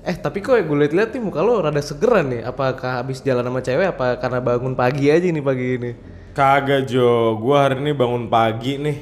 Eh 0.00 0.16
tapi 0.16 0.40
kok 0.40 0.56
gue 0.56 0.76
liat-liat 0.78 1.10
nih 1.10 1.20
muka 1.20 1.40
lo 1.40 1.60
rada 1.60 1.80
segeran 1.80 2.28
nih. 2.28 2.40
Apakah 2.42 3.00
habis 3.00 3.20
jalan 3.20 3.44
sama 3.44 3.60
cewek 3.60 3.86
apa 3.90 4.16
karena 4.16 4.40
bangun 4.40 4.72
pagi 4.72 5.08
aja 5.08 5.24
nih 5.24 5.40
pagi 5.40 5.66
ini? 5.74 5.92
kagak 6.30 6.86
Jo 6.86 7.34
gue 7.36 7.52
hari 7.52 7.76
ini 7.78 7.92
bangun 7.92 8.24
pagi 8.26 8.78
nih 8.78 8.96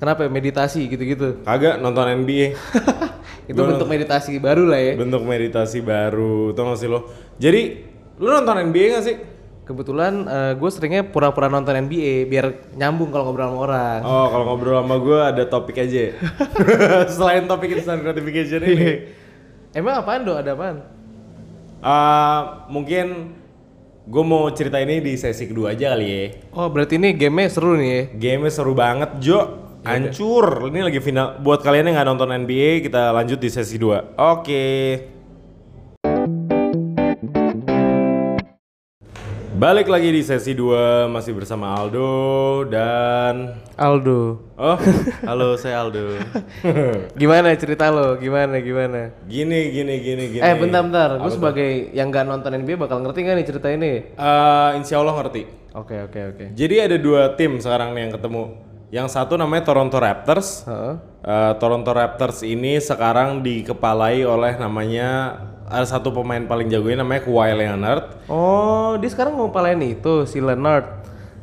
Kenapa 0.00 0.24
ya? 0.24 0.32
meditasi 0.32 0.88
gitu-gitu? 0.88 1.44
kagak 1.44 1.76
nonton 1.78 2.24
NBA 2.24 2.56
Itu 3.50 3.60
bentuk 3.66 3.84
meditasi 3.84 4.40
baru 4.40 4.64
lah 4.64 4.80
ya. 4.80 4.92
bentuk 4.96 5.22
meditasi 5.22 5.84
baru 5.84 6.56
tau 6.56 6.72
gak 6.72 6.80
sih 6.80 6.88
lo 6.88 7.10
jadi 7.36 7.84
lu 8.16 8.32
nonton 8.32 8.56
NBA 8.70 8.86
gak 8.96 9.04
sih 9.04 9.16
Kebetulan 9.60 10.26
gue 10.58 10.70
seringnya 10.72 11.06
pura-pura 11.06 11.46
nonton 11.46 11.76
NBA 11.76 12.26
biar 12.26 12.74
nyambung 12.74 13.14
kalau 13.14 13.30
ngobrol 13.30 13.54
sama 13.54 13.58
orang. 13.62 14.00
oh 14.02 14.26
kalau 14.26 14.44
ngobrol 14.50 14.82
sama 14.82 14.96
gue 14.98 15.18
ada 15.22 15.44
topik 15.46 15.78
aja 15.78 16.10
ya? 16.10 16.12
selain 17.14 17.46
topik 17.46 17.78
instant 17.78 18.02
gratification 18.02 18.66
ini 18.66 19.14
Emang 19.70 20.02
apaan 20.02 20.26
do? 20.26 20.34
Ada 20.34 20.58
apaan? 20.58 20.82
Eh, 21.80 22.40
mungkin 22.66 23.30
gue 24.04 24.24
mau 24.26 24.50
cerita 24.50 24.82
ini 24.82 24.98
di 24.98 25.14
sesi 25.14 25.46
kedua 25.46 25.70
aja 25.70 25.94
kali 25.94 26.06
ya. 26.10 26.22
Oh, 26.50 26.66
berarti 26.66 26.98
ini 26.98 27.14
game 27.14 27.46
seru 27.46 27.78
nih 27.78 27.86
ya. 27.88 28.02
Game 28.18 28.50
seru 28.50 28.74
banget, 28.74 29.22
Jo. 29.22 29.69
Hancur. 29.80 30.68
Ini 30.68 30.80
lagi 30.84 31.00
final. 31.00 31.40
Buat 31.40 31.64
kalian 31.64 31.88
yang 31.88 31.96
nggak 31.96 32.08
nonton 32.12 32.28
NBA, 32.44 32.84
kita 32.84 33.16
lanjut 33.16 33.40
di 33.40 33.48
sesi 33.48 33.80
2. 33.80 34.20
Oke. 34.20 34.68
Balik 39.60 39.92
lagi 39.92 40.08
di 40.08 40.24
sesi 40.24 40.56
2 40.56 41.08
masih 41.12 41.36
bersama 41.36 41.76
Aldo 41.76 42.64
dan 42.68 43.60
Aldo. 43.76 44.52
Oh, 44.56 44.76
halo 45.28 45.56
saya 45.60 45.84
Aldo. 45.84 46.16
Gimana 47.20 47.52
cerita 47.56 47.92
lo? 47.92 48.16
Gimana 48.16 48.60
gimana? 48.64 49.12
gini 49.28 49.68
gini 49.68 50.00
gini 50.00 50.24
gini. 50.32 50.40
Eh 50.40 50.56
bentar 50.56 50.80
bentar, 50.80 51.20
gue 51.20 51.32
sebagai 51.32 51.92
yang 51.92 52.08
gak 52.08 52.24
nonton 52.24 52.56
NBA 52.56 52.80
bakal 52.80 53.04
ngerti 53.04 53.20
gak 53.20 53.36
nih 53.36 53.46
cerita 53.48 53.68
ini? 53.68 54.16
Eh, 54.16 54.70
insya 54.80 55.00
Allah 55.00 55.12
ngerti. 55.20 55.44
Oke 55.76 56.08
oke 56.08 56.20
oke. 56.36 56.44
Jadi 56.56 56.74
ada 56.80 56.96
dua 56.96 57.36
tim 57.36 57.60
sekarang 57.60 57.92
nih 57.92 58.08
yang 58.08 58.12
ketemu. 58.16 58.69
Yang 58.90 59.14
satu 59.14 59.38
namanya 59.38 59.62
Toronto 59.62 59.98
Raptors. 60.02 60.66
Heeh. 60.66 60.94
Eh, 61.22 61.52
Toronto 61.62 61.90
Raptors 61.94 62.42
ini 62.42 62.82
sekarang 62.82 63.38
dikepalai 63.38 64.26
oleh 64.26 64.58
namanya 64.58 65.38
ada 65.70 65.86
satu 65.86 66.10
pemain 66.10 66.42
paling 66.42 66.66
jagonya 66.66 67.06
namanya 67.06 67.22
Kawhi 67.22 67.54
Leonard. 67.54 68.26
Oh, 68.26 68.98
dia 68.98 69.06
sekarang 69.06 69.38
mau 69.38 69.54
palain 69.54 69.78
itu 69.78 70.26
si 70.26 70.42
Leonard. 70.42 70.98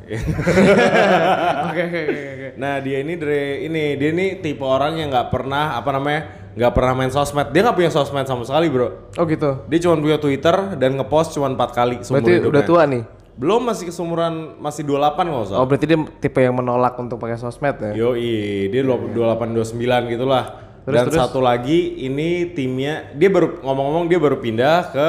Oke 1.68 1.82
oke 1.84 2.00
oke 2.00 2.16
oke. 2.16 2.48
Nah 2.56 2.80
dia 2.80 3.04
ini 3.04 3.12
dari 3.20 3.68
ini 3.68 3.92
dia 4.00 4.08
ini 4.08 4.40
tipe 4.40 4.64
orang 4.64 4.96
yang 4.96 5.12
nggak 5.12 5.28
pernah 5.28 5.76
apa 5.76 5.92
namanya 5.92 6.20
nggak 6.56 6.72
pernah 6.72 6.92
main 6.96 7.12
sosmed. 7.12 7.52
Dia 7.52 7.60
nggak 7.68 7.76
punya 7.76 7.92
sosmed 7.92 8.24
sama 8.24 8.40
sekali 8.48 8.72
bro. 8.72 9.12
Oh 9.20 9.24
gitu. 9.28 9.68
Dia 9.68 9.78
cuma 9.84 10.00
punya 10.00 10.16
Twitter 10.16 10.80
dan 10.80 10.96
ngepost 10.96 11.36
cuma 11.36 11.52
empat 11.52 11.76
kali 11.76 12.00
Berarti 12.00 12.24
hidupnya. 12.40 12.48
udah 12.48 12.62
tua 12.64 12.82
nih. 12.88 13.02
Belum 13.38 13.62
masih 13.62 13.86
kesumuran 13.86 14.58
masih 14.58 14.82
28 14.82 15.30
nggak 15.30 15.44
usah. 15.46 15.56
Oh 15.62 15.66
berarti 15.70 15.86
dia 15.86 15.98
tipe 16.18 16.42
yang 16.42 16.58
menolak 16.58 16.98
untuk 16.98 17.22
pakai 17.22 17.38
sosmed 17.38 17.78
ya? 17.78 17.92
Yoi, 17.94 18.66
dia 18.66 18.82
28 18.82 19.54
29 19.54 20.10
gitulah. 20.10 20.44
Dan 20.82 21.06
satu 21.12 21.38
lagi 21.38 22.02
ini 22.02 22.50
timnya 22.50 23.14
dia 23.14 23.30
baru 23.30 23.62
ngomong-ngomong 23.62 24.10
dia 24.10 24.18
baru 24.18 24.40
pindah 24.42 24.78
ke 24.90 25.08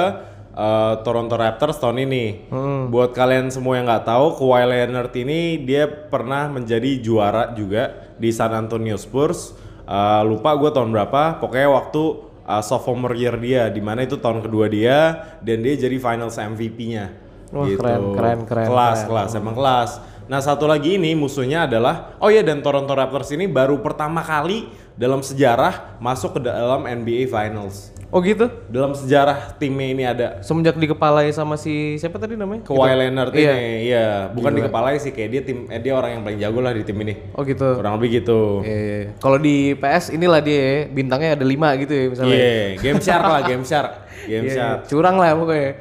uh, 0.54 0.94
Toronto 1.02 1.34
Raptors 1.34 1.82
tahun 1.82 2.06
ini. 2.06 2.52
Buat 2.92 3.18
kalian 3.18 3.50
semua 3.50 3.82
yang 3.82 3.90
nggak 3.90 4.06
tahu, 4.06 4.38
Kawhi 4.38 4.64
Leonard 4.68 5.14
ini 5.18 5.64
dia 5.64 5.88
pernah 5.88 6.52
menjadi 6.52 7.00
juara 7.02 7.56
juga 7.56 8.14
di 8.20 8.30
San 8.30 8.54
Antonio 8.54 9.00
Spurs. 9.00 9.56
Uh, 9.90 10.22
lupa 10.22 10.54
gue 10.54 10.70
tahun 10.70 10.94
berapa, 10.94 11.42
pokoknya 11.42 11.70
waktu 11.74 12.02
uh, 12.46 12.62
sophomore 12.62 13.18
year 13.18 13.34
dia, 13.42 13.74
di 13.74 13.82
mana 13.82 14.06
itu 14.06 14.22
tahun 14.22 14.46
kedua 14.46 14.70
dia 14.70 15.18
dan 15.42 15.66
dia 15.66 15.74
jadi 15.80 15.98
Finals 15.98 16.38
MVP-nya. 16.38 17.29
Wah, 17.50 17.66
keren, 17.66 18.02
keren, 18.14 18.40
keren, 18.46 18.68
Kelas, 18.68 19.00
kelas, 19.04 19.30
emang 19.34 19.54
kelas. 19.54 19.92
Nah 20.26 20.38
satu 20.38 20.70
lagi 20.70 20.96
ini 20.96 21.14
musuhnya 21.14 21.66
adalah, 21.66 22.14
oh 22.18 22.30
ya 22.30 22.42
dan 22.42 22.62
Toronto 22.62 22.94
Raptors 22.94 23.34
ini 23.34 23.50
baru 23.50 23.82
pertama 23.82 24.22
kali 24.22 24.70
dalam 24.94 25.20
sejarah 25.20 25.98
masuk 25.98 26.38
ke 26.38 26.46
dalam 26.46 26.86
NBA 26.86 27.26
Finals. 27.26 27.90
Oh 28.10 28.22
gitu. 28.22 28.50
Dalam 28.66 28.94
sejarah 28.94 29.54
timnya 29.56 29.86
ini 29.86 30.02
ada 30.02 30.42
Semenjak 30.42 30.74
dikepalai 30.76 31.30
sama 31.30 31.54
si 31.56 31.94
siapa 31.96 32.18
tadi 32.18 32.34
namanya? 32.34 32.66
Kawhi 32.66 32.90
Leonard 32.96 33.30
Iya. 33.34 33.54
ini, 33.54 33.70
iya, 33.86 34.06
bukan 34.28 34.50
di 34.50 34.62
kepalanya 34.66 34.98
sih 34.98 35.14
kayak 35.14 35.30
dia 35.30 35.42
tim, 35.44 35.70
eh, 35.70 35.78
dia 35.78 35.94
orang 35.94 36.18
yang 36.18 36.22
paling 36.22 36.38
jago 36.38 36.58
lah 36.58 36.74
di 36.74 36.82
tim 36.82 36.98
ini. 37.00 37.14
Oh 37.34 37.42
gitu. 37.42 37.78
Kurang 37.78 38.02
lebih 38.02 38.22
gitu. 38.22 38.66
Iya, 38.66 38.78
iya. 38.82 39.02
Kalau 39.14 39.38
di 39.38 39.74
PS 39.74 40.10
inilah 40.10 40.42
dia 40.42 40.58
ya, 40.58 40.78
bintangnya 40.90 41.38
ada 41.38 41.46
lima 41.46 41.70
gitu 41.78 41.90
ya 41.90 42.02
Iya, 42.02 42.10
misalnya. 42.10 42.38
game 42.82 42.98
shark 43.00 43.26
lah, 43.26 43.42
game 43.46 43.66
shark, 43.66 43.92
game 44.30 44.46
Iya, 44.46 44.54
shark. 44.58 44.78
iya. 44.82 44.90
Curang 44.90 45.16
lah 45.18 45.30
pokoknya. 45.34 45.72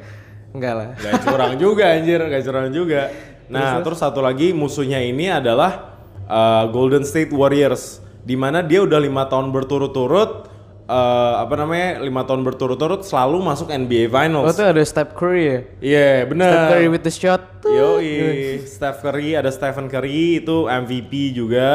Enggak 0.53 0.73
lah. 0.73 0.89
Gak 0.97 1.13
curang 1.25 1.53
juga 1.61 1.83
anjir, 1.93 2.19
gak 2.19 2.43
curang 2.45 2.67
juga. 2.73 3.01
Nah, 3.49 3.81
terus, 3.81 3.97
satu 3.97 4.21
lagi 4.21 4.53
musuhnya 4.53 5.01
ini 5.01 5.29
adalah 5.29 5.97
uh, 6.29 6.69
Golden 6.69 7.01
State 7.01 7.33
Warriors, 7.33 7.97
di 8.21 8.37
mana 8.37 8.61
dia 8.61 8.85
udah 8.85 9.01
lima 9.01 9.25
tahun 9.25 9.49
berturut-turut, 9.49 10.45
uh, 10.85 11.33
apa 11.41 11.53
namanya, 11.57 11.97
lima 12.01 12.25
tahun 12.29 12.45
berturut-turut 12.45 13.01
selalu 13.01 13.41
masuk 13.41 13.73
NBA 13.73 14.09
Oh 14.09 14.13
Finals. 14.13 14.53
tuh 14.53 14.69
ada 14.69 14.81
Steph 14.85 15.17
Curry 15.17 15.43
ya? 15.45 15.59
Iya, 15.81 16.09
bener. 16.29 16.49
Steph 16.53 16.69
Curry 16.69 16.87
with 16.93 17.03
the 17.05 17.13
shot. 17.13 17.41
Yoi, 17.65 18.61
Steph 18.65 19.01
Curry, 19.01 19.33
ada 19.33 19.49
Stephen 19.49 19.89
Curry 19.89 20.45
itu 20.45 20.69
MVP 20.69 21.33
juga. 21.33 21.69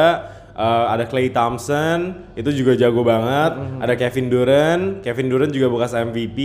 Uh, 0.55 0.87
ada 0.87 1.03
Clay 1.03 1.35
Thompson, 1.35 2.31
itu 2.31 2.47
juga 2.55 2.79
jago 2.79 3.03
banget. 3.03 3.83
Ada 3.83 3.99
Kevin 3.99 4.31
Durant, 4.31 4.83
Kevin 5.03 5.27
Durant 5.27 5.51
juga 5.51 5.67
bekas 5.67 5.91
MVP. 5.91 6.39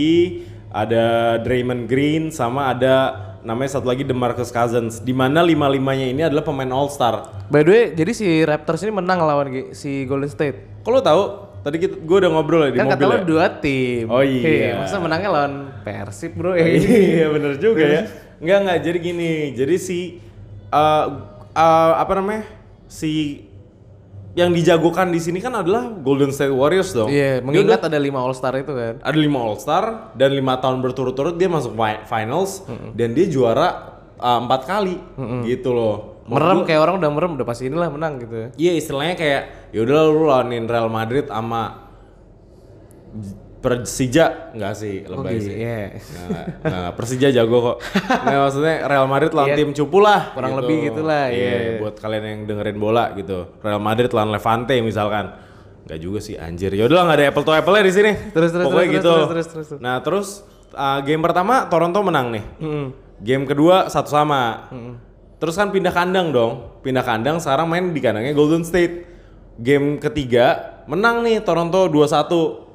Ada 0.71 1.35
Draymond 1.43 1.85
Green, 1.91 2.31
sama 2.31 2.71
ada 2.71 3.11
namanya 3.43 3.75
satu 3.75 3.91
lagi 3.91 4.07
DeMarcus 4.07 4.49
Cousins. 4.49 5.03
Di 5.03 5.11
mana 5.11 5.43
lima-limanya 5.43 6.07
ini 6.07 6.23
adalah 6.23 6.47
pemain 6.47 6.71
All 6.71 6.87
Star. 6.87 7.27
By 7.51 7.67
the 7.67 7.71
way, 7.71 7.83
jadi 7.91 8.11
si 8.15 8.27
Raptors 8.47 8.79
ini 8.87 8.95
menang 8.95 9.19
lawan 9.19 9.75
si 9.75 10.07
Golden 10.07 10.31
State. 10.31 10.81
Kalau 10.87 11.03
tahu, 11.03 11.21
tadi 11.61 11.77
kita, 11.77 11.99
gue 11.99 12.17
udah 12.23 12.31
ngobrol 12.31 12.63
ya 12.65 12.71
di 12.71 12.79
Kan 12.79 12.87
kata 12.87 13.03
mobil 13.03 13.11
lo 13.11 13.17
ya. 13.19 13.25
dua 13.27 13.45
tim. 13.59 14.05
Oh 14.07 14.23
iya. 14.23 14.39
Hei, 14.47 14.79
masa 14.79 14.97
menangnya 15.03 15.29
lawan 15.29 15.53
Persib 15.83 16.31
bro 16.39 16.55
ya? 16.55 16.65
iya 16.71 17.27
bener 17.27 17.59
juga 17.59 17.83
ya. 17.83 18.01
Enggak 18.39 18.57
enggak 18.63 18.77
jadi 18.87 18.97
gini. 19.03 19.31
Jadi 19.53 19.75
si 19.75 19.99
uh, 20.71 21.05
uh, 21.51 21.93
apa 21.99 22.11
namanya? 22.15 22.47
Si 22.87 23.43
yang 24.31 24.49
dijagokan 24.49 25.11
di 25.11 25.19
sini 25.19 25.37
kan 25.37 25.51
adalah 25.53 25.91
Golden 25.91 26.31
State 26.31 26.49
Warriors 26.49 26.91
dong. 26.91 27.11
Iya, 27.11 27.39
Dia 27.39 27.43
mengingat 27.43 27.83
ada 27.83 27.99
lima 27.99 28.19
All 28.19 28.31
Star 28.31 28.55
itu 28.55 28.71
kan. 28.71 28.97
ada 28.97 29.17
lima 29.17 29.37
All 29.37 29.55
Star 29.55 30.13
dan 30.13 30.31
lima 30.31 30.55
tahun 30.55 30.79
berturut-turut 30.79 31.35
dia 31.35 31.47
masuk 31.47 31.73
fi- 31.73 32.03
finals 32.05 32.63
dan 32.93 33.11
dia 33.11 33.27
juara 33.27 33.67
uh, 34.15 34.39
empat 34.39 34.61
kali 34.63 34.95
gitu 35.45 35.71
loh. 35.71 36.23
Merem 36.23 36.63
kayak 36.63 36.79
orang 36.79 36.95
udah 36.95 37.11
merem 37.11 37.31
udah 37.35 37.43
pasti 37.43 37.67
inilah 37.67 37.91
menang 37.91 38.15
gitu 38.17 38.35
ya. 38.37 38.47
Iya 38.55 38.71
istilahnya 38.77 39.15
kayak 39.15 39.41
yaudah 39.75 39.99
lu 40.07 40.23
lawanin 40.25 40.63
Real 40.63 40.87
Madrid 40.87 41.27
sama 41.27 41.91
Persija 43.61 44.57
enggak 44.57 44.73
sih 44.73 45.05
lebay 45.05 45.37
sih. 45.37 45.53
Iya. 45.53 46.01
Nggak, 46.01 46.45
nggak, 46.65 46.91
Persija 46.97 47.29
jago 47.29 47.57
kok. 47.61 47.77
Nah, 48.25 48.37
maksudnya 48.49 48.75
Real 48.89 49.05
Madrid 49.05 49.31
lawan 49.37 49.53
tim 49.53 49.69
cupu 49.77 50.01
lah. 50.01 50.33
Kurang 50.33 50.57
lebih 50.57 50.89
gitulah, 50.89 51.29
iya. 51.29 51.77
Buat 51.77 52.01
kalian 52.01 52.23
yang 52.25 52.39
dengerin 52.49 52.77
bola 52.81 53.13
gitu. 53.13 53.53
Real 53.61 53.77
Madrid 53.77 54.09
lawan 54.09 54.33
Levante 54.33 54.73
misalkan. 54.81 55.37
Enggak 55.85 55.99
juga 56.01 56.19
sih 56.25 56.41
anjir. 56.41 56.73
Ya 56.73 56.89
udahlah 56.89 57.13
nggak 57.13 57.19
ada 57.21 57.25
apple 57.29 57.45
to 57.45 57.53
apple 57.53 57.77
di 57.77 57.93
sini. 57.93 58.11
Terus, 58.33 58.49
terus, 58.49 58.65
Pokoknya 58.65 58.87
terus, 58.89 58.97
gitu. 58.97 59.13
terus, 59.13 59.29
terus, 59.29 59.47
terus, 59.47 59.67
terus. 59.77 59.81
Nah 59.81 59.95
terus 60.01 60.27
uh, 60.73 60.99
game 61.05 61.21
pertama 61.21 61.69
Toronto 61.69 62.01
menang 62.01 62.33
nih. 62.33 62.45
Mm. 62.57 62.85
Game 63.21 63.45
kedua 63.45 63.93
satu 63.93 64.09
sama. 64.09 64.73
Terus 65.37 65.53
kan 65.53 65.69
pindah 65.69 65.93
kandang 65.93 66.33
dong. 66.33 66.81
Pindah 66.81 67.05
kandang 67.05 67.37
sekarang 67.37 67.69
main 67.69 67.93
di 67.93 68.01
kandangnya 68.01 68.33
Golden 68.33 68.65
State. 68.65 69.05
Game 69.61 70.01
ketiga 70.01 70.81
menang 70.89 71.21
nih 71.21 71.45
Toronto 71.45 71.85
2-1. 71.85 72.70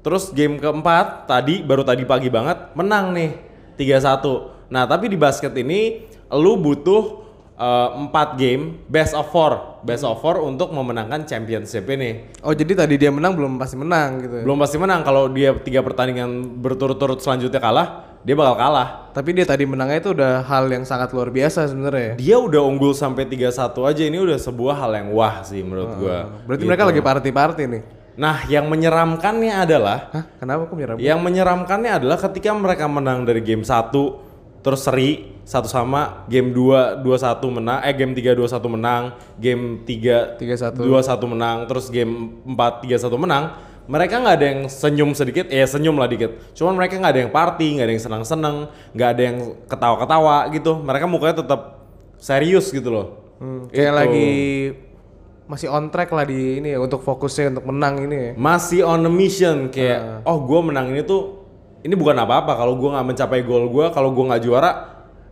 Terus 0.00 0.32
game 0.32 0.56
keempat 0.56 1.28
tadi 1.28 1.60
baru 1.60 1.84
tadi 1.84 2.08
pagi 2.08 2.32
banget 2.32 2.72
menang 2.72 3.12
nih 3.12 3.30
3-1. 3.76 4.72
Nah, 4.72 4.88
tapi 4.88 5.12
di 5.12 5.18
basket 5.20 5.52
ini 5.60 6.08
lu 6.32 6.56
butuh 6.56 7.20
uh, 7.60 8.08
4 8.08 8.40
game 8.40 8.80
best 8.88 9.12
of 9.12 9.28
4. 9.28 9.84
Best 9.84 10.04
of 10.08 10.16
4 10.16 10.40
untuk 10.40 10.72
memenangkan 10.72 11.28
championship 11.28 11.84
ini. 11.92 12.32
Oh 12.40 12.56
jadi 12.56 12.84
tadi 12.84 12.96
dia 12.96 13.12
menang 13.12 13.36
belum 13.36 13.60
pasti 13.60 13.76
menang 13.76 14.24
gitu. 14.24 14.34
ya? 14.40 14.44
Belum 14.48 14.56
pasti 14.56 14.76
menang 14.80 15.04
kalau 15.04 15.28
dia 15.28 15.52
tiga 15.60 15.84
pertandingan 15.84 16.60
berturut-turut 16.60 17.20
selanjutnya 17.20 17.60
kalah, 17.60 17.88
dia 18.24 18.32
bakal 18.32 18.56
kalah. 18.56 18.88
Tapi 19.12 19.36
dia 19.36 19.44
tadi 19.44 19.68
menangnya 19.68 20.00
itu 20.00 20.10
udah 20.16 20.44
hal 20.48 20.64
yang 20.72 20.84
sangat 20.88 21.12
luar 21.12 21.28
biasa 21.28 21.68
sebenarnya. 21.68 22.16
Dia 22.16 22.40
udah 22.40 22.64
unggul 22.64 22.96
sampai 22.96 23.28
3-1 23.28 23.76
aja 23.84 24.02
ini 24.04 24.16
udah 24.16 24.38
sebuah 24.40 24.74
hal 24.80 24.92
yang 24.96 25.08
wah 25.12 25.44
sih 25.44 25.60
menurut 25.60 25.92
gua. 26.00 26.16
Berarti 26.48 26.64
mereka 26.64 26.88
lagi 26.88 27.00
party-party 27.04 27.64
nih. 27.68 27.99
Nah, 28.18 28.42
yang 28.50 28.66
menyeramkannya 28.66 29.54
adalah 29.54 30.10
Hah? 30.10 30.24
Kenapa 30.38 30.66
kok 30.66 30.74
menyerang? 30.74 30.96
yang 30.98 31.20
menyeramkannya 31.22 32.02
adalah 32.02 32.18
ketika 32.18 32.50
mereka 32.54 32.90
menang 32.90 33.22
dari 33.22 33.40
game 33.44 33.62
1 33.62 33.90
terus 34.60 34.84
seri 34.84 35.40
satu 35.48 35.66
sama 35.66 36.28
game 36.28 36.52
2 36.52 37.00
2-1 37.02 37.56
menang 37.56 37.78
eh 37.80 37.94
game 37.96 38.12
3 38.12 38.36
2-1 38.36 38.60
menang, 38.70 39.02
game 39.40 39.64
3 39.82 40.36
3-1. 40.36 40.84
2-1 40.84 41.32
menang, 41.32 41.56
terus 41.66 41.86
game 41.88 42.44
4 42.44 42.84
3-1 42.86 43.18
menang. 43.18 43.44
Mereka 43.90 44.22
nggak 44.22 44.36
ada 44.38 44.46
yang 44.46 44.60
senyum 44.70 45.10
sedikit, 45.18 45.50
eh 45.50 45.66
senyum 45.66 45.98
lah 45.98 46.06
dikit. 46.06 46.54
Cuman 46.54 46.78
mereka 46.78 46.94
nggak 47.02 47.12
ada 47.16 47.20
yang 47.26 47.32
party, 47.34 47.66
nggak 47.80 47.86
ada 47.90 47.94
yang 47.98 48.04
senang-senang, 48.06 48.56
nggak 48.94 49.08
ada 49.16 49.22
yang 49.26 49.36
ketawa-ketawa 49.66 50.36
gitu. 50.54 50.72
Mereka 50.78 51.04
mukanya 51.10 51.36
tetap 51.42 51.60
serius 52.22 52.70
gitu 52.70 52.86
loh. 52.92 53.06
Hmm, 53.42 53.66
kayak 53.72 53.94
lagi 53.96 54.30
masih 55.50 55.66
on 55.66 55.90
track 55.90 56.14
lah 56.14 56.22
di 56.22 56.62
ini 56.62 56.70
ya 56.70 56.78
untuk 56.78 57.02
fokusnya 57.02 57.58
untuk 57.58 57.66
menang 57.74 58.06
ini 58.06 58.14
ya. 58.14 58.30
masih 58.38 58.86
on 58.86 59.02
a 59.02 59.10
mission 59.10 59.66
kayak 59.66 60.22
oh 60.22 60.38
gue 60.46 60.60
menang 60.62 60.94
ini 60.94 61.02
tuh 61.02 61.42
ini 61.82 61.98
bukan 61.98 62.14
apa-apa 62.22 62.54
kalau 62.54 62.78
gue 62.78 62.86
nggak 62.86 63.06
mencapai 63.10 63.42
goal 63.42 63.66
gue 63.66 63.90
kalau 63.90 64.14
gue 64.14 64.24
nggak 64.30 64.42
juara 64.46 64.70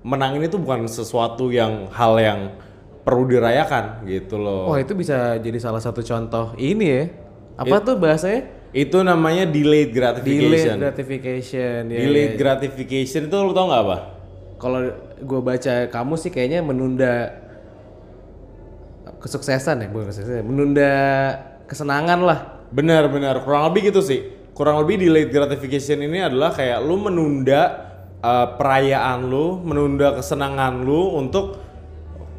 menang 0.02 0.42
ini 0.42 0.50
tuh 0.50 0.58
bukan 0.58 0.90
sesuatu 0.90 1.54
yang 1.54 1.86
hal 1.94 2.18
yang 2.18 2.50
perlu 3.06 3.30
dirayakan 3.30 4.02
gitu 4.10 4.42
loh 4.42 4.74
Wah 4.74 4.82
itu 4.82 4.98
bisa 4.98 5.38
jadi 5.38 5.58
salah 5.62 5.78
satu 5.78 6.02
contoh 6.02 6.50
ini 6.58 6.86
ya. 6.90 7.04
Apa 7.58 7.82
tuh 7.82 7.98
bahasanya? 7.98 8.46
Itu 8.70 9.02
namanya 9.02 9.42
delayed 9.42 9.90
gratification. 9.90 10.78
Delayed 10.78 10.78
gratification. 10.78 11.80
Ya, 11.90 11.98
delayed 12.06 12.32
ya. 12.34 12.38
gratification 12.38 13.26
itu 13.26 13.34
lo 13.34 13.50
tau 13.50 13.66
nggak 13.66 13.82
apa? 13.82 13.96
Kalau 14.62 14.80
gue 15.18 15.40
baca 15.42 15.74
kamu 15.90 16.14
sih 16.14 16.30
kayaknya 16.30 16.62
menunda 16.62 17.34
kesuksesan 19.18 19.82
ya, 19.82 19.88
bukan 19.90 20.10
kesuksesan, 20.10 20.46
menunda 20.46 20.92
kesenangan 21.66 22.20
lah. 22.22 22.38
Benar 22.68 23.08
benar 23.12 23.42
kurang 23.42 23.72
lebih 23.72 23.92
gitu 23.92 24.00
sih. 24.00 24.20
Kurang 24.54 24.82
lebih 24.82 24.98
delayed 25.06 25.30
gratification 25.30 26.02
ini 26.02 26.18
adalah 26.18 26.50
kayak 26.50 26.82
lu 26.82 26.98
menunda 26.98 27.90
uh, 28.18 28.58
perayaan 28.58 29.26
lu, 29.26 29.62
menunda 29.62 30.18
kesenangan 30.18 30.82
lu 30.82 31.14
untuk 31.14 31.62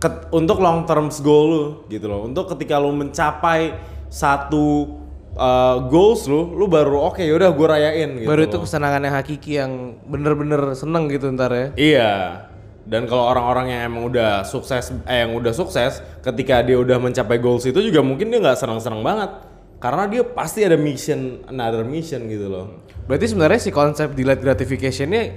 ke- 0.03 0.27
untuk 0.35 0.59
long 0.59 0.83
term 0.83 1.07
goal 1.23 1.45
lu 1.47 1.63
gitu 1.87 2.11
loh. 2.11 2.27
Untuk 2.27 2.51
ketika 2.51 2.75
lu 2.75 2.91
mencapai 2.91 3.75
satu 4.11 4.99
uh, 5.39 5.79
goals 5.87 6.27
lu, 6.27 6.57
lu 6.59 6.67
baru 6.67 7.07
oke 7.13 7.23
yaudah 7.23 7.55
gue 7.55 7.67
rayain 7.71 8.09
gitu. 8.19 8.27
Baru 8.27 8.41
itu 8.43 8.57
loh. 8.59 8.63
kesenangan 8.67 9.01
yang 9.05 9.15
hakiki 9.15 9.51
yang 9.55 9.71
bener-bener 10.03 10.75
seneng 10.75 11.07
gitu 11.07 11.31
ntar 11.31 11.51
ya. 11.55 11.67
Iya. 11.79 12.13
Dan 12.87 13.05
kalau 13.05 13.29
orang-orang 13.29 13.73
yang 13.73 13.81
emang 13.91 14.09
udah 14.09 14.47
sukses, 14.47 14.89
eh 15.05 15.25
yang 15.25 15.35
udah 15.35 15.53
sukses, 15.53 16.01
ketika 16.23 16.63
dia 16.63 16.79
udah 16.79 16.97
mencapai 16.97 17.37
goals 17.37 17.67
itu 17.67 17.79
juga 17.83 18.01
mungkin 18.01 18.31
dia 18.33 18.39
nggak 18.41 18.57
senang-senang 18.57 19.03
banget, 19.05 19.29
karena 19.77 20.03
dia 20.09 20.21
pasti 20.25 20.65
ada 20.65 20.79
mission, 20.79 21.43
another 21.45 21.85
mission 21.85 22.25
gitu 22.25 22.49
loh. 22.49 22.81
Berarti 23.05 23.29
sebenarnya 23.29 23.59
si 23.61 23.69
konsep 23.69 24.13
delayed 24.17 24.41
gratification 24.41 25.09
ini 25.13 25.33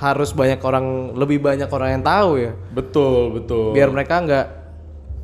harus 0.00 0.34
banyak 0.34 0.58
orang, 0.64 1.14
lebih 1.14 1.44
banyak 1.44 1.68
orang 1.70 2.00
yang 2.00 2.04
tahu 2.04 2.30
ya. 2.40 2.52
Betul 2.72 3.36
betul. 3.36 3.76
Biar 3.76 3.92
mereka 3.92 4.24
nggak 4.24 4.46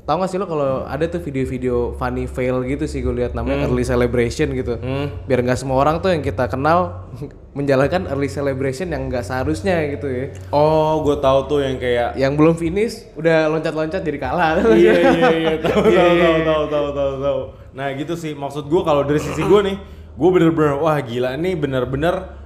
tahu 0.07 0.17
nggak 0.21 0.31
sih 0.31 0.39
lo 0.43 0.47
kalau 0.51 0.85
ada 0.91 1.05
tuh 1.07 1.23
video-video 1.23 1.95
funny 1.95 2.27
fail 2.27 2.67
gitu 2.67 2.83
sih 2.89 2.99
gue 2.99 3.15
lihat 3.15 3.33
namanya 3.37 3.71
early 3.71 3.87
celebration 3.87 4.51
gitu. 4.59 4.79
Biar 5.27 5.41
nggak 5.43 5.59
semua 5.61 5.79
orang 5.79 6.03
tuh 6.03 6.11
yang 6.11 6.23
kita 6.23 6.51
kenal 6.51 7.09
menjalankan 7.51 8.07
early 8.07 8.31
celebration 8.31 8.95
yang 8.95 9.11
nggak 9.11 9.27
seharusnya 9.27 9.83
gitu 9.91 10.07
ya. 10.07 10.27
Oh, 10.55 11.03
gue 11.03 11.19
tahu 11.19 11.51
tuh 11.51 11.59
yang 11.67 11.83
kayak 11.83 12.15
Yang 12.15 12.33
belum 12.39 12.55
finish 12.55 12.95
udah 13.19 13.51
loncat-loncat 13.51 14.07
jadi 14.07 14.19
kalah. 14.23 14.63
iya 14.71 14.95
iya 15.11 15.31
iya 15.35 15.55
tahu 15.67 15.83
tahu 15.83 16.13
tahu 16.15 16.37
tahu 16.47 16.63
tahu 16.71 16.89
tahu 16.95 17.13
tahu. 17.19 17.41
Nah 17.75 17.91
gitu 17.99 18.15
sih 18.15 18.39
maksud 18.39 18.71
gue 18.71 18.83
kalau 18.87 19.03
dari 19.03 19.19
sisi 19.19 19.43
gue 19.43 19.61
nih, 19.67 19.77
gue 20.15 20.31
bener-bener 20.31 20.79
wah 20.79 20.99
gila 21.03 21.35
ini 21.35 21.59
bener-bener 21.59 22.39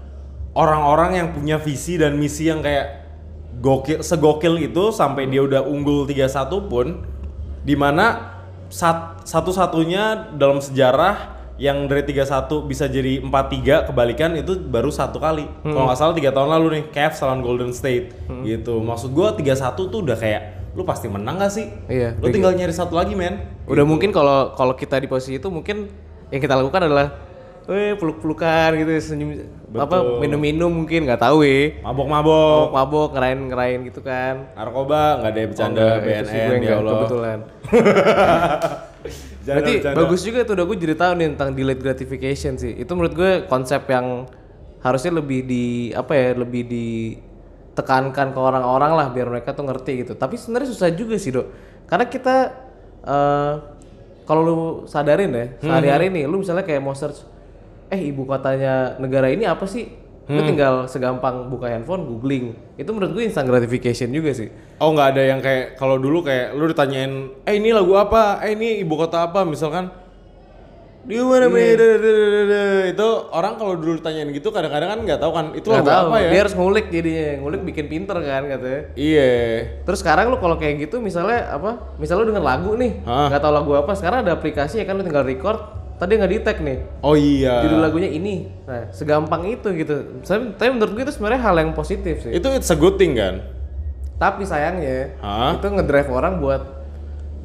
orang-orang 0.57 1.11
yang 1.21 1.29
punya 1.37 1.57
visi 1.61 2.01
dan 2.01 2.17
misi 2.17 2.49
yang 2.49 2.65
kayak 2.65 3.05
gokil 3.61 4.01
segokil 4.01 4.57
itu 4.57 4.89
sampai 4.95 5.29
dia 5.29 5.43
udah 5.45 5.63
unggul 5.67 6.09
3-1 6.09 6.71
pun 6.71 6.87
di 7.65 7.75
mana 7.77 8.35
sat, 8.71 9.25
satu-satunya 9.27 10.35
dalam 10.37 10.59
sejarah 10.63 11.34
yang 11.55 11.87
dari 11.87 12.03
3-1 12.03 12.51
bisa 12.67 12.91
jadi 12.91 13.23
4-3 13.23 13.87
kebalikan 13.91 14.35
itu 14.35 14.59
baru 14.59 14.91
satu 14.91 15.23
kali. 15.23 15.47
Kalau 15.63 15.87
nggak 15.87 15.99
salah 15.99 16.15
tiga 16.15 16.35
tahun 16.35 16.51
lalu 16.51 16.67
nih, 16.81 16.85
Cavs 16.91 17.23
lawan 17.23 17.41
Golden 17.47 17.71
State 17.71 18.11
gitu. 18.43 18.83
Maksud 18.83 19.15
gua 19.15 19.39
3-1 19.39 19.79
tuh 19.79 20.01
udah 20.03 20.19
kayak 20.19 20.43
lu 20.75 20.83
pasti 20.83 21.07
menang 21.07 21.39
gak 21.39 21.55
sih? 21.55 21.71
Iya, 21.87 22.19
Lu 22.19 22.27
tinggal 22.35 22.51
nyari 22.59 22.75
satu 22.75 22.99
lagi, 22.99 23.15
men. 23.15 23.47
Udah 23.71 23.87
mungkin 23.87 24.11
kalau 24.11 24.59
kalau 24.59 24.75
kita 24.75 24.99
di 24.99 25.07
posisi 25.07 25.39
itu 25.39 25.47
mungkin 25.47 25.87
yang 26.35 26.43
kita 26.43 26.59
lakukan 26.59 26.91
adalah 26.91 27.15
eh 27.71 27.95
peluk-pelukan 27.95 28.75
gitu 28.77 28.91
senyum 29.01 29.31
apa 29.75 30.23
minum-minum 30.23 30.71
mungkin 30.71 31.03
nggak 31.03 31.19
tahu 31.19 31.43
ya. 31.43 31.83
Mabok-mabok, 31.83 32.71
mabok 32.71 33.09
ngerain 33.19 33.41
ngerain 33.51 33.79
gitu 33.91 34.01
kan. 34.07 34.55
Narkoba, 34.55 35.19
nggak 35.19 35.31
ada 35.35 35.39
yang 35.43 35.51
bercanda 35.51 35.83
Oh, 35.83 35.85
itu 35.85 35.99
sih 35.99 36.07
BNN 36.07 36.31
gue 36.31 36.39
ya 36.39 36.47
enggak, 36.55 36.79
Allah. 36.79 36.93
kebetulan. 36.95 37.39
Jangan 39.45 39.61
berarti 39.61 39.73
bercanda. 39.77 39.97
bagus 39.99 40.21
juga 40.23 40.39
tuh 40.47 40.55
udah 40.57 40.67
gue 40.71 40.79
jadi 40.79 40.95
tahu 40.97 41.13
nih 41.19 41.27
tentang 41.35 41.51
delayed 41.53 41.81
gratification 41.83 42.53
sih. 42.55 42.73
Itu 42.79 42.95
menurut 42.95 43.13
gue 43.13 43.33
konsep 43.51 43.83
yang 43.91 44.31
harusnya 44.81 45.13
lebih 45.19 45.41
di 45.43 45.65
apa 45.91 46.13
ya 46.15 46.29
lebih 46.39 46.63
ditekankan 46.71 48.31
ke 48.31 48.41
orang-orang 48.41 48.93
lah 48.95 49.07
biar 49.11 49.27
mereka 49.27 49.51
tuh 49.53 49.67
ngerti 49.67 50.07
gitu. 50.07 50.13
Tapi 50.15 50.39
sebenarnya 50.39 50.71
susah 50.71 50.89
juga 50.95 51.19
sih 51.19 51.35
dok. 51.35 51.47
Karena 51.85 52.07
kita 52.07 52.37
eh 53.05 53.53
kalau 54.25 54.41
lu 54.41 54.57
sadarin 54.89 55.29
ya 55.37 55.47
sehari-hari 55.61 56.09
nih 56.09 56.25
lu 56.25 56.41
misalnya 56.41 56.65
kayak 56.65 56.81
mau 56.81 56.97
search 56.97 57.21
eh 57.89 58.01
ibu 58.01 58.25
kotanya 58.25 58.97
negara 58.97 59.29
ini 59.29 59.45
apa 59.45 59.65
sih? 59.65 59.89
Lu 60.25 60.41
tinggal 60.41 60.89
segampang 60.89 61.53
buka 61.53 61.69
handphone 61.69 62.09
googling. 62.09 62.57
Itu 62.75 62.97
menurut 62.97 63.13
gue 63.13 63.29
instant 63.29 63.45
gratification 63.45 64.09
juga 64.09 64.33
sih. 64.33 64.49
Oh 64.81 64.89
nggak 64.91 65.09
ada 65.13 65.23
yang 65.23 65.41
kayak 65.41 65.77
kalau 65.77 66.01
dulu 66.01 66.25
kayak 66.25 66.57
lu 66.57 66.65
ditanyain, 66.65 67.29
eh 67.45 67.55
ini 67.55 67.77
lagu 67.77 67.93
apa, 67.93 68.41
eh 68.41 68.57
ini 68.57 68.81
ibu 68.81 68.97
kota 68.97 69.21
apa, 69.23 69.45
misalkan 69.45 69.93
di 71.05 71.21
mana 71.21 71.53
Iya. 71.53 72.89
itu 72.89 73.09
orang 73.29 73.61
kalau 73.61 73.77
dulu 73.77 74.01
ditanyain 74.01 74.25
gitu 74.33 74.49
kadang-kadang 74.49 74.97
kan 74.97 75.01
nggak 75.05 75.21
tahu 75.21 75.33
kan 75.37 75.47
itu 75.53 75.69
Nggak 75.69 75.85
lagu 75.85 75.93
tahu, 75.93 76.07
apa 76.09 76.17
ya? 76.17 76.29
dia 76.33 76.41
harus 76.41 76.55
ngulik 76.57 76.87
jadinya. 76.89 77.27
Ngulik 77.45 77.61
bikin 77.69 77.87
pinter 77.93 78.17
kan 78.25 78.43
katanya. 78.49 78.81
Iya. 78.97 79.31
terus 79.85 80.01
sekarang 80.01 80.33
lu 80.33 80.41
kalau 80.41 80.57
kayak 80.57 80.89
gitu 80.89 81.05
misalnya 81.05 81.53
apa? 81.53 81.93
Misalnya 82.01 82.25
lu 82.25 82.29
denger 82.33 82.45
lagu 82.49 82.73
nih 82.81 83.05
nggak 83.05 83.41
tahu 83.45 83.53
lagu 83.53 83.73
apa 83.77 83.93
sekarang 83.93 84.25
ada 84.25 84.33
aplikasi 84.33 84.81
ya 84.81 84.89
kan 84.89 84.97
lu 84.97 85.05
tinggal 85.05 85.29
record 85.29 85.61
tadi 85.95 86.13
nggak 86.19 86.33
detect 86.33 86.61
nih 86.61 86.79
Oh 87.01 87.15
iya. 87.15 87.63
judul 87.65 87.81
lagunya 87.81 88.11
ini 88.11 88.51
nah 88.67 88.91
segampang 88.91 89.47
itu 89.47 89.69
gitu 89.73 90.21
tapi, 90.23 90.55
tapi 90.59 90.71
menurut 90.75 90.93
gue 90.95 91.05
itu 91.07 91.15
sebenarnya 91.15 91.41
hal 91.43 91.55
yang 91.61 91.71
positif 91.73 92.25
sih 92.25 92.33
Itu 92.35 92.51
it's 92.53 92.71
a 92.71 92.79
good 92.79 92.99
thing 92.99 93.15
kan? 93.15 93.45
tapi 94.15 94.47
sayangnya 94.47 95.19
Hah? 95.19 95.59
itu 95.59 95.67
ngedrive 95.67 96.11
orang 96.11 96.39
buat 96.39 96.63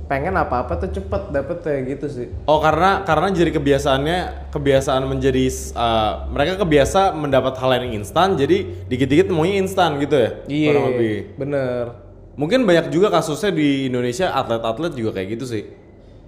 pengen 0.06 0.34
apa-apa 0.34 0.74
tuh 0.82 0.90
cepet 1.02 1.30
dapet 1.30 1.58
kayak 1.62 1.82
gitu 1.98 2.06
sih 2.10 2.28
Oh 2.46 2.58
karena 2.58 3.06
karena 3.06 3.30
jadi 3.30 3.54
kebiasaannya 3.54 4.18
kebiasaan 4.50 5.06
menjadi 5.06 5.46
uh, 5.74 6.26
mereka 6.30 6.62
kebiasa 6.62 7.14
mendapat 7.14 7.58
hal 7.58 7.70
yang 7.78 7.94
instan 8.02 8.34
jadi 8.34 8.86
dikit-dikit 8.90 9.30
maunya 9.30 9.62
instan 9.62 10.02
gitu 10.02 10.18
ya 10.18 10.30
iya 10.50 10.74
lebih. 10.74 11.38
bener 11.38 12.10
Mungkin 12.40 12.64
banyak 12.64 12.88
juga 12.96 13.12
kasusnya 13.12 13.52
di 13.52 13.92
Indonesia 13.92 14.32
atlet-atlet 14.32 14.96
juga 14.96 15.12
kayak 15.12 15.36
gitu 15.36 15.44
sih. 15.44 15.64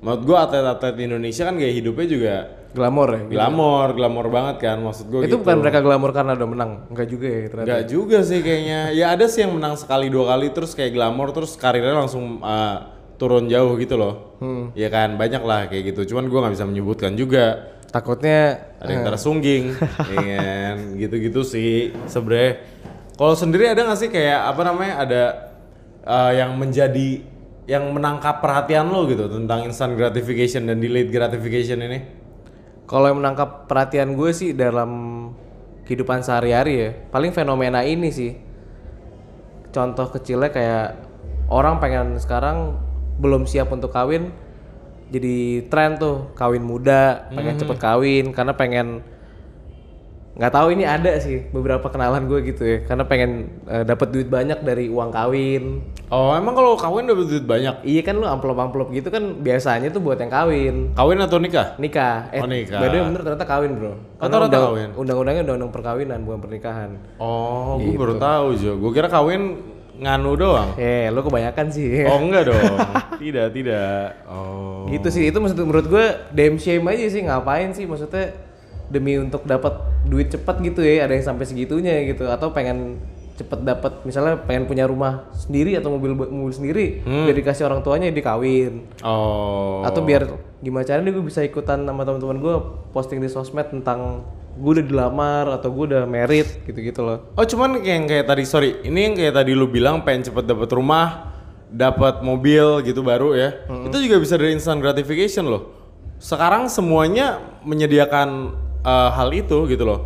Menurut 0.02 0.22
gua 0.26 0.38
atlet-atlet 0.50 0.94
di 0.98 1.04
Indonesia 1.06 1.44
kan 1.46 1.56
gaya 1.62 1.74
hidupnya 1.74 2.08
juga 2.10 2.36
glamor 2.72 3.10
ya 3.12 3.22
glamor, 3.28 3.88
glamor 3.94 4.28
banget 4.32 4.64
kan 4.64 4.80
maksud 4.80 5.12
gua 5.12 5.28
itu 5.28 5.36
gitu. 5.36 5.44
bukan 5.44 5.60
mereka 5.60 5.84
glamor 5.84 6.16
karena 6.16 6.40
udah 6.40 6.48
menang 6.48 6.72
enggak 6.88 7.08
juga 7.12 7.28
ya 7.28 7.40
ternyata 7.52 7.68
Enggak 7.68 7.84
juga 7.92 8.18
sih 8.24 8.40
kayaknya. 8.42 8.80
Ya 8.96 9.06
ada 9.14 9.26
sih 9.28 9.40
yang 9.44 9.54
menang 9.60 9.76
sekali 9.78 10.08
dua 10.10 10.34
kali 10.34 10.48
terus 10.56 10.72
kayak 10.74 10.92
glamor 10.96 11.30
terus 11.36 11.54
karirnya 11.60 11.94
langsung 11.94 12.40
uh, 12.42 12.78
turun 13.22 13.46
jauh 13.46 13.78
gitu 13.78 13.96
loh. 14.00 14.40
Hmm. 14.42 14.74
Ya 14.74 14.90
kan 14.90 15.20
banyak 15.20 15.44
lah 15.46 15.70
kayak 15.70 15.94
gitu. 15.94 16.16
Cuman 16.16 16.32
gua 16.32 16.48
nggak 16.48 16.56
bisa 16.58 16.66
menyebutkan 16.66 17.14
juga. 17.14 17.78
takutnya 17.92 18.72
ada 18.80 18.88
yang 18.88 19.04
tersungging 19.04 19.76
ya 20.16 20.40
kan 20.40 20.96
gitu-gitu 20.96 21.44
sih 21.44 21.92
sebenernya 22.08 22.64
kalau 23.20 23.36
sendiri 23.36 23.68
ada 23.68 23.84
nggak 23.84 24.00
sih 24.00 24.08
kayak 24.08 24.48
apa 24.48 24.62
namanya 24.64 24.94
ada 25.04 25.24
uh, 26.08 26.32
yang 26.32 26.56
menjadi 26.56 27.20
yang 27.72 27.88
menangkap 27.96 28.44
perhatian 28.44 28.92
lo 28.92 29.08
gitu 29.08 29.32
tentang 29.32 29.64
instant 29.64 29.96
gratification 29.96 30.68
dan 30.68 30.84
delayed 30.84 31.08
gratification 31.08 31.80
ini 31.80 32.00
Kalau 32.84 33.08
yang 33.08 33.24
menangkap 33.24 33.72
perhatian 33.72 34.20
gue 34.20 34.36
sih 34.36 34.52
dalam 34.52 34.92
kehidupan 35.88 36.28
sehari-hari 36.28 36.74
ya, 36.76 36.90
paling 37.08 37.32
fenomena 37.32 37.88
ini 37.88 38.12
sih. 38.12 38.36
Contoh 39.72 40.12
kecilnya 40.12 40.52
kayak 40.52 41.00
orang 41.48 41.80
pengen 41.80 42.20
sekarang 42.20 42.76
belum 43.16 43.48
siap 43.48 43.72
untuk 43.72 43.96
kawin, 43.96 44.36
jadi 45.08 45.72
tren 45.72 45.96
tuh 45.96 46.36
kawin 46.36 46.68
muda, 46.68 47.32
pengen 47.32 47.56
cepet 47.56 47.80
kawin 47.80 48.36
karena 48.36 48.60
pengen 48.60 49.08
nggak 50.32 50.48
tahu 50.50 50.72
ini 50.72 50.84
ada 50.84 51.12
sih 51.18 51.44
beberapa 51.46 51.84
kenalan 51.86 52.24
gue 52.24 52.40
gitu 52.46 52.64
ya, 52.64 52.78
karena 52.84 53.04
pengen 53.04 53.32
eh, 53.66 53.84
dapat 53.84 54.10
duit 54.10 54.26
banyak 54.26 54.60
dari 54.60 54.88
uang 54.88 55.12
kawin. 55.12 55.84
oh 56.08 56.32
emang 56.32 56.52
kalau 56.52 56.74
kawin 56.74 57.04
dapat 57.04 57.28
duit 57.28 57.44
banyak? 57.44 57.84
Iya 57.84 58.02
kan 58.02 58.16
lu 58.16 58.24
amplop-amplop 58.24 58.90
gitu 58.90 59.08
kan 59.08 59.38
biasanya 59.38 59.90
tuh 59.90 60.00
buat 60.00 60.16
yang 60.16 60.30
kawin. 60.30 60.76
kawin 60.94 61.20
atau 61.20 61.36
nikah? 61.36 61.76
Nikah. 61.76 62.32
Eh 62.32 62.40
Oh, 62.40 62.48
nikah. 62.48 62.80
way 62.80 62.96
bener 62.96 63.22
ternyata 63.22 63.44
kawin 63.44 63.76
bro. 63.76 63.92
Ternyata 64.18 64.38
undang, 64.42 64.64
kawin. 64.66 64.90
undang-undangnya 64.96 65.42
undang-undang 65.44 65.72
perkawinan 65.72 66.20
bukan 66.24 66.40
pernikahan. 66.40 66.90
Oh 67.18 67.76
gue 67.76 67.92
Gitu. 67.92 68.00
baru 68.00 68.16
tahu 68.16 68.48
Jo. 68.56 68.72
Gue 68.80 68.92
kira 68.92 69.08
kawin 69.08 69.60
nganu 69.98 70.34
doang. 70.34 70.70
Eh 70.76 71.12
lu 71.12 71.22
kebanyakan 71.22 71.68
sih. 71.70 72.08
Oh 72.08 72.18
enggak 72.18 72.48
dong. 72.48 72.56
Tidak 73.22 73.52
tidak. 73.52 74.26
Oh. 74.26 74.88
Gitu 74.88 75.12
sih 75.12 75.28
itu 75.28 75.38
maksud 75.38 75.60
menurut 75.60 75.86
gue 75.86 76.06
damn 76.32 76.56
shame 76.56 76.88
aja 76.88 77.06
sih 77.06 77.22
ngapain 77.22 77.70
sih? 77.70 77.84
Maksudnya 77.86 78.32
demi 78.92 79.16
untuk 79.16 79.48
dapat 79.48 79.80
duit 80.04 80.28
cepat 80.28 80.60
gitu 80.60 80.84
ya 80.84 81.08
ada 81.08 81.16
yang 81.16 81.24
sampai 81.24 81.48
segitunya 81.48 82.04
gitu. 82.12 82.28
Atau 82.28 82.52
pengen 82.52 83.00
cepet 83.32 83.64
dapat 83.66 84.06
misalnya 84.06 84.38
pengen 84.44 84.70
punya 84.70 84.86
rumah 84.86 85.32
sendiri 85.34 85.74
atau 85.80 85.98
mobil 85.98 86.14
mobil 86.14 86.54
sendiri 86.54 87.02
biar 87.02 87.34
dikasih 87.34 87.66
orang 87.66 87.82
tuanya 87.82 88.14
dikawin 88.14 88.86
oh. 89.02 89.82
Atau 89.82 90.06
biar 90.06 90.30
gimana 90.62 90.86
caranya 90.86 91.10
gue 91.10 91.26
bisa 91.26 91.42
ikutan 91.42 91.82
sama 91.82 92.06
teman-teman 92.06 92.38
gue 92.38 92.56
posting 92.94 93.18
di 93.18 93.32
sosmed 93.32 93.72
tentang 93.72 94.28
gue 94.52 94.72
udah 94.78 94.86
dilamar 94.86 95.46
atau 95.58 95.74
gue 95.74 95.96
udah 95.96 96.04
merit 96.06 96.62
gitu-gitu 96.68 97.02
loh. 97.02 97.34
Oh 97.34 97.46
cuman 97.48 97.82
kayak 97.82 97.96
yang 97.98 98.06
kayak 98.06 98.26
tadi 98.30 98.44
sorry 98.46 98.84
ini 98.84 99.10
yang 99.10 99.16
kayak 99.18 99.34
tadi 99.34 99.52
lu 99.58 99.66
bilang 99.72 100.04
pengen 100.06 100.28
cepet 100.30 100.46
dapat 100.46 100.70
rumah, 100.76 101.34
dapat 101.72 102.22
mobil 102.22 102.84
gitu 102.86 103.02
baru 103.02 103.34
ya. 103.34 103.64
Itu 103.88 103.98
juga 104.04 104.22
bisa 104.22 104.38
dari 104.38 104.54
instant 104.54 104.84
gratification 104.84 105.50
loh. 105.50 105.72
Sekarang 106.22 106.70
semuanya 106.70 107.42
menyediakan 107.66 108.54
eh, 108.82 109.10
hal 109.12 109.30
itu 109.32 109.66
gitu 109.66 109.84
loh. 109.84 110.00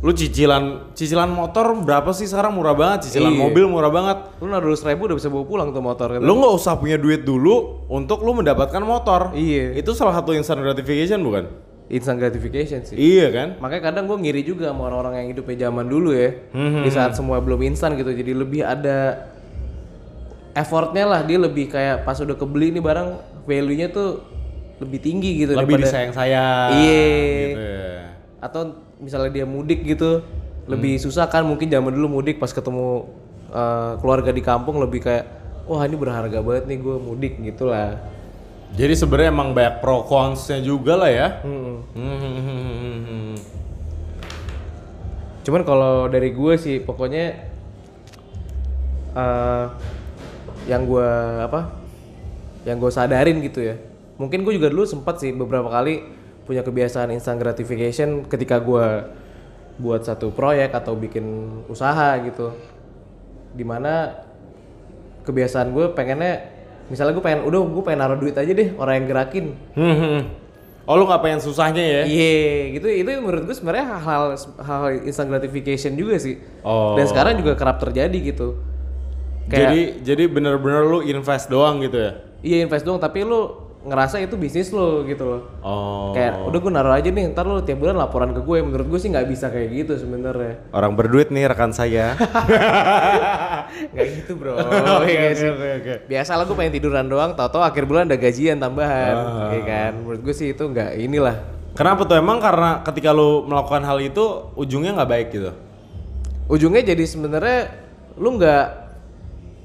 Lu 0.00 0.16
cicilan 0.16 0.96
cicilan 0.96 1.28
motor 1.28 1.76
berapa 1.76 2.08
sih 2.10 2.24
sekarang 2.24 2.56
murah 2.56 2.72
banget, 2.72 3.04
cicilan 3.04 3.36
Iya. 3.36 3.40
mobil 3.44 3.64
murah 3.68 3.92
banget. 3.92 4.18
Lu 4.40 4.48
naruh 4.48 4.72
seribu 4.72 5.04
udah 5.04 5.16
bisa 5.16 5.28
bawa 5.28 5.44
pulang 5.44 5.68
tuh 5.70 5.84
motor 5.84 6.16
kan. 6.16 6.20
Lu 6.24 6.40
nggak 6.40 6.54
usah 6.56 6.80
punya 6.80 6.96
duit 6.96 7.20
dulu 7.20 7.84
untuk 7.84 8.24
lu 8.24 8.32
mendapatkan 8.32 8.80
motor. 8.80 9.36
Iya. 9.36 9.76
Itu 9.76 9.92
salah 9.92 10.16
satu 10.16 10.32
instant 10.32 10.64
gratification 10.64 11.20
bukan? 11.20 11.52
Instant 11.92 12.16
gratification 12.16 12.80
sih. 12.80 12.96
Iya 12.96 13.28
kan? 13.28 13.48
Makanya 13.60 13.92
kadang 13.92 14.08
gue 14.08 14.16
ngiri 14.16 14.40
juga 14.40 14.72
sama 14.72 14.88
orang-orang 14.88 15.20
yang 15.20 15.28
hidupnya 15.36 15.68
zaman 15.68 15.84
dulu 15.84 16.16
ya. 16.16 16.32
Hmm, 16.56 16.80
Di 16.80 16.88
saat 16.88 17.12
semua 17.12 17.36
belum 17.44 17.60
instan 17.66 17.92
gitu. 17.92 18.08
Jadi 18.08 18.32
lebih 18.32 18.64
ada 18.64 19.28
effortnya 20.54 21.04
lah. 21.04 21.20
Dia 21.26 21.36
lebih 21.36 21.68
kayak 21.68 22.08
pas 22.08 22.16
udah 22.16 22.34
kebeli 22.34 22.72
nih 22.72 22.80
barang 22.80 23.08
value-nya 23.44 23.92
tuh 23.92 24.22
lebih 24.80 24.96
tinggi 24.96 25.44
gitu 25.44 25.52
Lebih 25.52 25.76
daripada 25.76 25.84
disayang 25.84 26.12
sayang. 26.14 26.68
Iya. 26.72 27.04
Gitu 27.36 27.60
ya. 27.60 27.79
Atau 28.40 28.74
misalnya 28.96 29.30
dia 29.30 29.46
mudik 29.46 29.84
gitu 29.84 30.24
lebih 30.64 30.96
susah 30.96 31.28
kan 31.28 31.44
mungkin 31.44 31.68
zaman 31.68 31.92
dulu 31.92 32.20
mudik 32.20 32.40
pas 32.40 32.50
ketemu 32.52 33.08
uh, 33.52 34.00
keluarga 34.00 34.32
di 34.32 34.40
kampung 34.40 34.80
lebih 34.80 35.04
kayak 35.04 35.24
wah 35.68 35.84
ini 35.84 35.96
berharga 35.96 36.40
banget 36.40 36.64
nih 36.66 36.78
gue 36.80 36.96
mudik 36.98 37.34
gitu 37.40 37.68
lah 37.68 38.00
Jadi 38.70 38.94
sebenarnya 38.94 39.34
emang 39.34 39.50
banyak 39.50 39.82
pro 39.82 40.06
cons-nya 40.06 40.62
juga 40.62 40.94
lah 40.94 41.10
ya. 41.10 41.42
Mm-mm. 41.42 41.76
Hmm. 41.90 43.34
cuman 45.42 45.66
kalau 45.66 46.06
dari 46.06 46.30
gue 46.30 46.54
sih 46.54 46.78
pokoknya 46.78 47.50
uh, 49.18 49.74
yang 50.70 50.86
gue 50.86 51.10
apa 51.42 51.74
yang 52.62 52.78
gue 52.78 52.92
sadarin 52.92 53.42
gitu 53.42 53.64
ya 53.64 53.74
mungkin 54.20 54.44
gue 54.44 54.54
juga 54.54 54.68
dulu 54.68 54.84
sempat 54.84 55.18
sih 55.18 55.32
beberapa 55.32 55.66
kali 55.72 56.19
punya 56.50 56.66
kebiasaan 56.66 57.14
instant 57.14 57.38
gratification 57.38 58.26
ketika 58.26 58.58
gue 58.58 59.06
buat 59.78 60.02
satu 60.02 60.34
proyek 60.34 60.74
atau 60.74 60.98
bikin 60.98 61.22
usaha 61.70 62.18
gitu 62.26 62.50
di 63.54 63.62
mana 63.62 64.18
kebiasaan 65.22 65.70
gue 65.70 65.94
pengennya 65.94 66.42
misalnya 66.90 67.14
gue 67.14 67.22
pengen 67.22 67.46
udah 67.46 67.60
gue 67.70 67.82
pengen 67.86 68.00
naruh 68.02 68.18
duit 68.18 68.34
aja 68.34 68.50
deh 68.50 68.74
orang 68.74 68.98
yang 68.98 69.06
gerakin 69.06 69.46
Hmm. 69.78 70.22
Oh 70.90 70.98
lu 70.98 71.06
nggak 71.06 71.22
pengen 71.22 71.38
susahnya 71.38 71.78
ya? 71.86 72.02
Iya, 72.02 72.74
gitu 72.74 72.88
itu 72.90 73.10
menurut 73.22 73.46
gue 73.46 73.54
sebenarnya 73.54 73.94
hal 73.94 74.34
hal 74.58 74.82
instant 75.06 75.30
gratification 75.30 75.94
juga 75.94 76.18
sih. 76.18 76.42
Oh. 76.66 76.98
Dan 76.98 77.06
sekarang 77.06 77.38
juga 77.38 77.54
kerap 77.54 77.78
terjadi 77.78 78.18
gitu. 78.34 78.58
Kayak 79.46 79.70
Jadi 79.70 79.80
jadi 80.02 80.24
bener-bener 80.26 80.82
lu 80.82 80.98
invest 81.06 81.46
doang 81.46 81.78
gitu 81.78 81.94
ya? 81.94 82.12
iya 82.40 82.64
invest 82.64 82.88
doang 82.88 82.98
tapi 82.98 83.22
lu 83.22 83.69
ngerasa 83.80 84.20
itu 84.20 84.36
bisnis 84.36 84.68
lo 84.70 85.02
gitu 85.04 85.24
loh. 85.24 85.40
Oh. 85.64 86.12
Kayak 86.12 86.44
udah 86.44 86.58
gue 86.60 86.72
naruh 86.72 86.92
aja 86.92 87.08
nih, 87.08 87.32
ntar 87.32 87.48
lu 87.48 87.64
tiap 87.64 87.80
bulan 87.80 87.96
laporan 87.96 88.36
ke 88.36 88.44
gue. 88.44 88.58
Menurut 88.60 88.86
gue 88.86 89.00
sih 89.00 89.08
nggak 89.08 89.24
bisa 89.24 89.48
kayak 89.48 89.68
gitu 89.72 89.92
sebenarnya. 89.96 90.68
Orang 90.70 91.00
berduit 91.00 91.32
nih 91.32 91.48
rekan 91.48 91.72
saya. 91.72 92.12
Nggak 93.94 94.06
gitu 94.20 94.32
bro. 94.36 94.58
Oke 94.58 95.10
Iya 95.14 95.30
oke 95.32 95.46
oke 95.56 95.68
oke. 95.80 95.94
Biasa 96.10 96.30
lah 96.36 96.44
gue 96.44 96.56
pengen 96.58 96.74
tiduran 96.74 97.06
doang, 97.06 97.32
tau-tau 97.32 97.62
akhir 97.62 97.86
bulan 97.86 98.10
ada 98.10 98.18
gajian 98.18 98.58
tambahan, 98.58 99.14
Ah. 99.16 99.50
iya 99.54 99.62
kan? 99.62 99.92
Menurut 100.02 100.20
gue 100.20 100.34
sih 100.34 100.52
itu 100.52 100.60
nggak 100.60 100.98
inilah. 100.98 101.36
Kenapa 101.72 102.02
tuh 102.04 102.18
emang 102.18 102.42
karena 102.42 102.82
ketika 102.82 103.14
lu 103.14 103.46
melakukan 103.46 103.86
hal 103.86 104.02
itu 104.02 104.52
ujungnya 104.54 104.92
nggak 105.00 105.10
baik 105.10 105.28
gitu? 105.32 105.52
ujungnya 106.50 106.82
jadi 106.82 107.06
sebenarnya 107.06 107.60
lu 108.18 108.34
nggak 108.34 108.66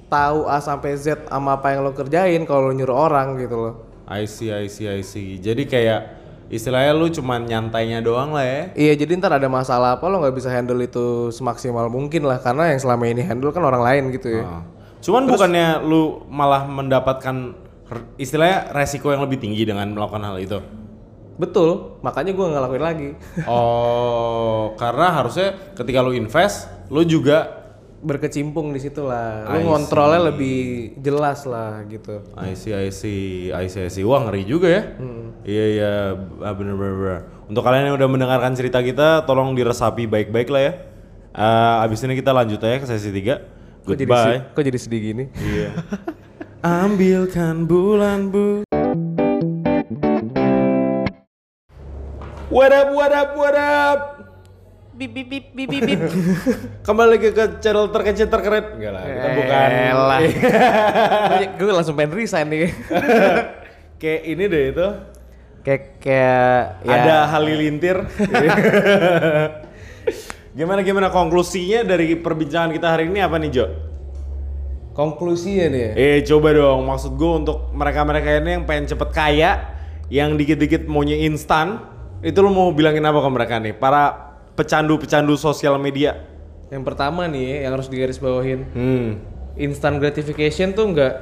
tahu 0.06 0.45
A 0.45 0.62
sampai 0.62 0.93
Z 0.93 1.25
sama 1.25 1.58
apa 1.58 1.73
yang 1.73 1.82
lo 1.82 1.97
kerjain 1.97 2.45
kalau 2.45 2.69
lu 2.69 2.78
nyuruh 2.78 3.10
orang 3.10 3.41
gitu 3.41 3.58
loh. 3.58 3.85
I 4.06 4.30
see 4.30 4.54
I 4.54 4.70
see 4.70 4.86
I 4.86 5.02
see. 5.02 5.41
Jadi 5.41 5.65
kayak 5.65 6.26
istilahnya 6.50 6.94
lu 6.94 7.10
cuman 7.10 7.50
nyantainya 7.50 8.06
doang 8.06 8.34
lah 8.38 8.46
ya. 8.46 8.62
Iya 8.78 8.94
jadi 9.02 9.18
ntar 9.18 9.34
ada 9.34 9.50
masalah 9.50 9.98
apa 9.98 10.06
lo 10.06 10.22
nggak 10.22 10.36
bisa 10.38 10.50
handle 10.54 10.78
itu 10.78 11.34
semaksimal 11.34 11.89
mungkin 11.89 12.30
lah 12.30 12.38
karena 12.38 12.70
yang 12.70 12.80
selama 12.82 13.10
ini 13.10 13.26
handle 13.26 13.50
kan 13.50 13.65
orang 13.65 13.82
lain 13.82 14.04
gitu 14.13 14.41
ya. 14.41 14.44
Ah. 14.46 14.63
Cuman 15.02 15.26
bukannya 15.30 15.82
lu 15.86 16.26
malah 16.30 16.65
mendapatkan 16.70 17.54
istilahnya 18.18 18.74
resiko 18.74 19.13
yang 19.13 19.22
lebih 19.26 19.38
tinggi 19.41 19.65
dengan 19.65 19.94
melakukan 19.94 20.26
hal 20.26 20.38
itu? 20.41 20.60
Betul, 21.36 22.00
makanya 22.00 22.32
gue 22.32 22.46
ngelakuin 22.48 22.84
lagi. 22.84 23.10
Oh, 23.44 24.72
karena 24.80 25.12
harusnya 25.12 25.76
ketika 25.76 26.00
lu 26.00 26.15
invest, 26.15 26.72
lu 26.88 27.04
juga 27.04 27.64
Berkecimpung 28.06 28.70
di 28.70 28.78
situ 28.78 29.02
lah. 29.02 29.50
I 29.50 29.65
Lu 29.65 29.74
ngontrolnya 29.74 30.30
lebih 30.30 30.94
jelas 31.02 31.41
lah 31.50 31.82
gitu. 31.89 32.22
I 32.38 32.54
see, 32.54 32.70
I 32.70 32.94
see, 32.94 33.50
I 33.50 33.65
see, 33.65 33.82
I 33.82 33.89
see. 33.89 34.06
Wah 34.06 34.22
ngeri 34.30 34.46
juga 34.46 34.70
ya. 34.70 34.84
Iya 35.41 35.65
iya, 35.74 35.91
ah, 36.46 36.54
bener, 36.54 36.78
bener 36.78 36.94
bener. 36.94 37.20
Untuk 37.50 37.65
kalian 37.65 37.89
yang 37.89 37.98
udah 37.98 38.10
mendengarkan 38.10 38.54
cerita 38.54 38.86
kita, 38.86 39.26
tolong 39.26 39.58
diresapi 39.58 40.06
baik-baik 40.06 40.54
lah 40.54 40.62
ya. 40.62 40.74
Eh, 41.36 41.84
abis 41.84 42.06
ini 42.06 42.13
kita 42.15 42.30
lanjut 42.30 42.62
aja 42.63 42.78
ke 42.80 42.88
sesi 42.88 43.10
3 43.12 43.41
Kok 43.86 43.94
jadi, 43.94 44.06
Goodbye. 44.10 44.39
kok 44.58 44.63
jadi 44.65 44.80
sedih 44.82 45.02
gini? 45.13 45.26
Iya. 45.38 45.70
Ambilkan 46.65 47.70
bulan 47.70 48.34
bu. 48.34 48.65
What 52.50 52.74
up, 52.74 52.89
what 52.98 53.13
up, 53.13 53.30
what 53.38 53.54
up? 53.54 54.25
Bip 54.95 55.12
bip 55.12 55.27
bip 55.27 55.45
bip 55.51 55.67
bip 55.67 55.84
bip. 55.84 55.99
Kembali 56.88 57.19
lagi 57.19 57.36
ke 57.36 57.60
channel 57.60 57.91
terkecil 57.91 58.31
terkeren. 58.31 58.79
Enggak 58.79 58.91
lah, 58.95 59.03
kita 59.03 59.27
bukan. 59.36 59.69
Elah. 59.91 60.19
gue 61.60 61.71
langsung 61.75 61.99
pengen 61.99 62.15
resign 62.15 62.47
nih. 62.47 62.71
Kayak 63.99 64.21
ini 64.23 64.43
deh 64.47 64.63
itu. 64.75 64.88
kayak 65.65 65.97
kayak 65.97 66.86
ya, 66.86 66.93
Ada 66.93 67.15
halilintir. 67.36 67.97
gimana 70.58 70.86
gimana 70.86 71.10
konklusinya 71.10 71.81
dari 71.81 72.13
perbincangan 72.15 72.69
kita 72.69 72.86
hari 72.86 73.10
ini 73.10 73.19
apa 73.19 73.41
nih 73.41 73.49
Jo? 73.49 73.65
konklusinya 74.93 75.65
nih 75.73 75.81
ya. 75.81 75.91
Eh 75.97 76.17
coba 76.23 76.53
dong, 76.53 76.86
maksud 76.88 77.17
gue 77.17 77.31
untuk 77.43 77.73
mereka-mereka 77.75 78.39
ini 78.39 78.62
yang 78.62 78.63
pengen 78.63 78.93
cepet 78.93 79.10
kaya, 79.12 79.51
yang 80.08 80.39
dikit-dikit 80.39 80.88
maunya 80.88 81.19
instan, 81.25 81.81
itu 82.23 82.38
lo 82.39 82.53
mau 82.53 82.71
bilangin 82.71 83.03
apa 83.03 83.19
ke 83.19 83.29
mereka 83.34 83.55
nih? 83.60 83.73
Para 83.75 84.35
pecandu-pecandu 84.56 85.36
sosial 85.36 85.76
media. 85.78 86.15
Yang 86.72 86.84
pertama 86.88 87.28
nih 87.28 87.44
ya, 87.44 87.58
yang 87.68 87.72
harus 87.78 87.88
digarisbawahin, 87.88 88.60
Hmm. 88.74 89.10
instant 89.56 90.02
gratification 90.02 90.74
tuh 90.74 90.91
nggak 90.91 91.13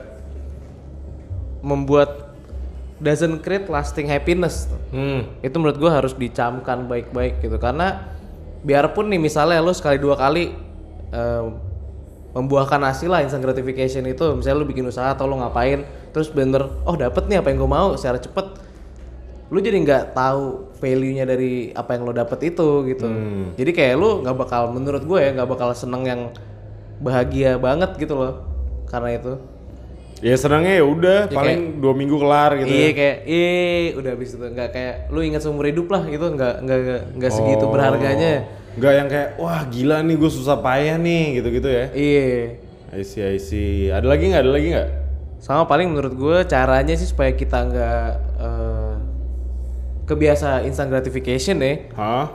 membuat 1.62 2.34
doesn't 2.98 3.44
create 3.44 3.68
lasting 3.68 4.08
happiness. 4.08 4.72
Hmm. 4.90 5.28
Itu 5.44 5.60
menurut 5.60 5.78
gua 5.78 6.00
harus 6.00 6.16
dicamkan 6.16 6.88
baik-baik 6.88 7.44
gitu 7.44 7.60
karena 7.60 8.08
biarpun 8.64 9.12
nih 9.12 9.20
misalnya 9.20 9.60
lo 9.60 9.76
sekali 9.76 10.00
dua 10.00 10.16
kali 10.16 10.56
em, 11.12 11.46
membuahkan 12.32 12.80
hasil 12.80 13.12
lah 13.12 13.20
instant 13.20 13.44
gratification 13.44 14.08
itu 14.08 14.24
misalnya 14.34 14.64
lo 14.64 14.66
bikin 14.66 14.88
usaha 14.88 15.12
atau 15.12 15.28
lo 15.28 15.36
ngapain 15.38 15.84
terus 16.16 16.32
bener 16.32 16.66
oh 16.88 16.96
dapet 16.96 17.28
nih 17.28 17.44
apa 17.44 17.52
yang 17.52 17.60
gue 17.60 17.68
mau 17.68 18.00
secara 18.00 18.24
cepet 18.24 18.56
lu 19.54 19.62
jadi 19.62 19.78
nggak 19.78 20.04
tahu 20.12 20.74
value-nya 20.82 21.24
dari 21.24 21.70
apa 21.72 21.94
yang 21.94 22.04
lo 22.04 22.12
dapet 22.12 22.50
itu 22.50 22.68
gitu 22.90 23.06
jadi 23.54 23.70
kayak 23.70 23.96
lu 23.96 24.26
nggak 24.26 24.34
bakal 24.36 24.74
menurut 24.74 25.06
gue 25.06 25.20
ya 25.22 25.30
nggak 25.32 25.46
bakal 25.46 25.70
seneng 25.72 26.04
yang 26.04 26.22
bahagia 26.98 27.62
banget 27.62 27.94
gitu 27.96 28.18
loh 28.18 28.34
karena 28.90 29.14
itu 29.14 29.34
Ya 30.24 30.40
senangnya 30.40 30.80
ya 30.80 30.88
udah, 30.88 31.28
paling 31.28 31.84
dua 31.84 31.92
minggu 31.92 32.16
kelar 32.16 32.56
gitu. 32.56 32.72
iya 32.72 32.90
kayak 32.96 33.18
iya 33.28 33.52
udah 33.92 34.12
habis 34.16 34.32
itu 34.32 34.40
nggak 34.40 34.70
kayak 34.72 34.96
lu 35.12 35.20
ingat 35.20 35.44
seumur 35.44 35.68
hidup 35.68 35.92
lah 35.92 36.08
itu 36.08 36.24
nggak 36.24 36.56
nggak 36.64 36.80
nggak- 36.80 37.04
nggak 37.20 37.32
segitu 37.32 37.66
berharganya 37.68 38.34
Gak 38.74 38.94
yang 38.96 39.06
kayak 39.06 39.30
wah 39.38 39.68
gila 39.68 40.00
nih 40.00 40.16
gue 40.16 40.32
susah 40.32 40.58
payah 40.58 40.98
nih 40.98 41.38
gitu-gitu 41.38 41.68
ya. 41.68 41.86
iya 41.94 42.58
I 42.90 43.02
see, 43.04 43.22
I 43.22 43.38
see. 43.38 43.90
Ada 43.90 44.06
lagi 44.06 44.32
nggak? 44.32 44.42
Ada 44.42 44.52
lagi 44.54 44.68
nggak? 44.72 44.90
sama 45.38 45.68
paling 45.68 45.92
menurut 45.92 46.16
gue 46.16 46.38
caranya 46.48 46.96
sih 46.96 47.04
supaya 47.04 47.36
kita 47.36 47.68
nggak 47.68 48.08
eh, 48.40 48.63
kebiasa 50.04 50.64
instant 50.64 50.92
gratification 50.92 51.60
ya 51.60 51.74
Hah? 51.96 52.26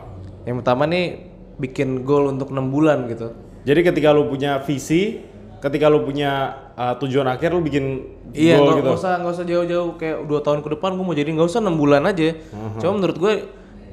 yang 0.44 0.60
pertama 0.60 0.88
nih 0.88 1.28
bikin 1.58 2.02
goal 2.02 2.30
untuk 2.30 2.48
enam 2.50 2.70
bulan 2.70 3.04
gitu 3.06 3.34
Jadi 3.58 3.84
ketika 3.84 4.16
lu 4.16 4.30
punya 4.32 4.64
visi, 4.64 5.20
ketika 5.60 5.92
lu 5.92 6.00
punya 6.00 6.56
uh, 6.72 6.96
tujuan 6.96 7.28
akhir 7.28 7.52
lu 7.52 7.60
bikin 7.60 8.00
Iya, 8.32 8.56
goal 8.56 8.64
nggak 8.64 8.76
gitu. 8.80 8.88
nggak 8.88 8.96
usah 9.02 9.12
nggak 9.20 9.34
usah 9.36 9.44
jauh-jauh 9.44 9.90
kayak 10.00 10.16
dua 10.24 10.40
tahun 10.40 10.64
ke 10.64 10.68
depan 10.78 10.96
gue 10.96 11.04
mau 11.04 11.12
jadi 11.12 11.28
nggak 11.36 11.48
usah 11.48 11.60
enam 11.60 11.76
bulan 11.76 12.08
aja. 12.08 12.32
Uh-huh. 12.32 12.80
Cuma 12.80 12.92
menurut 12.96 13.16
gue 13.18 13.32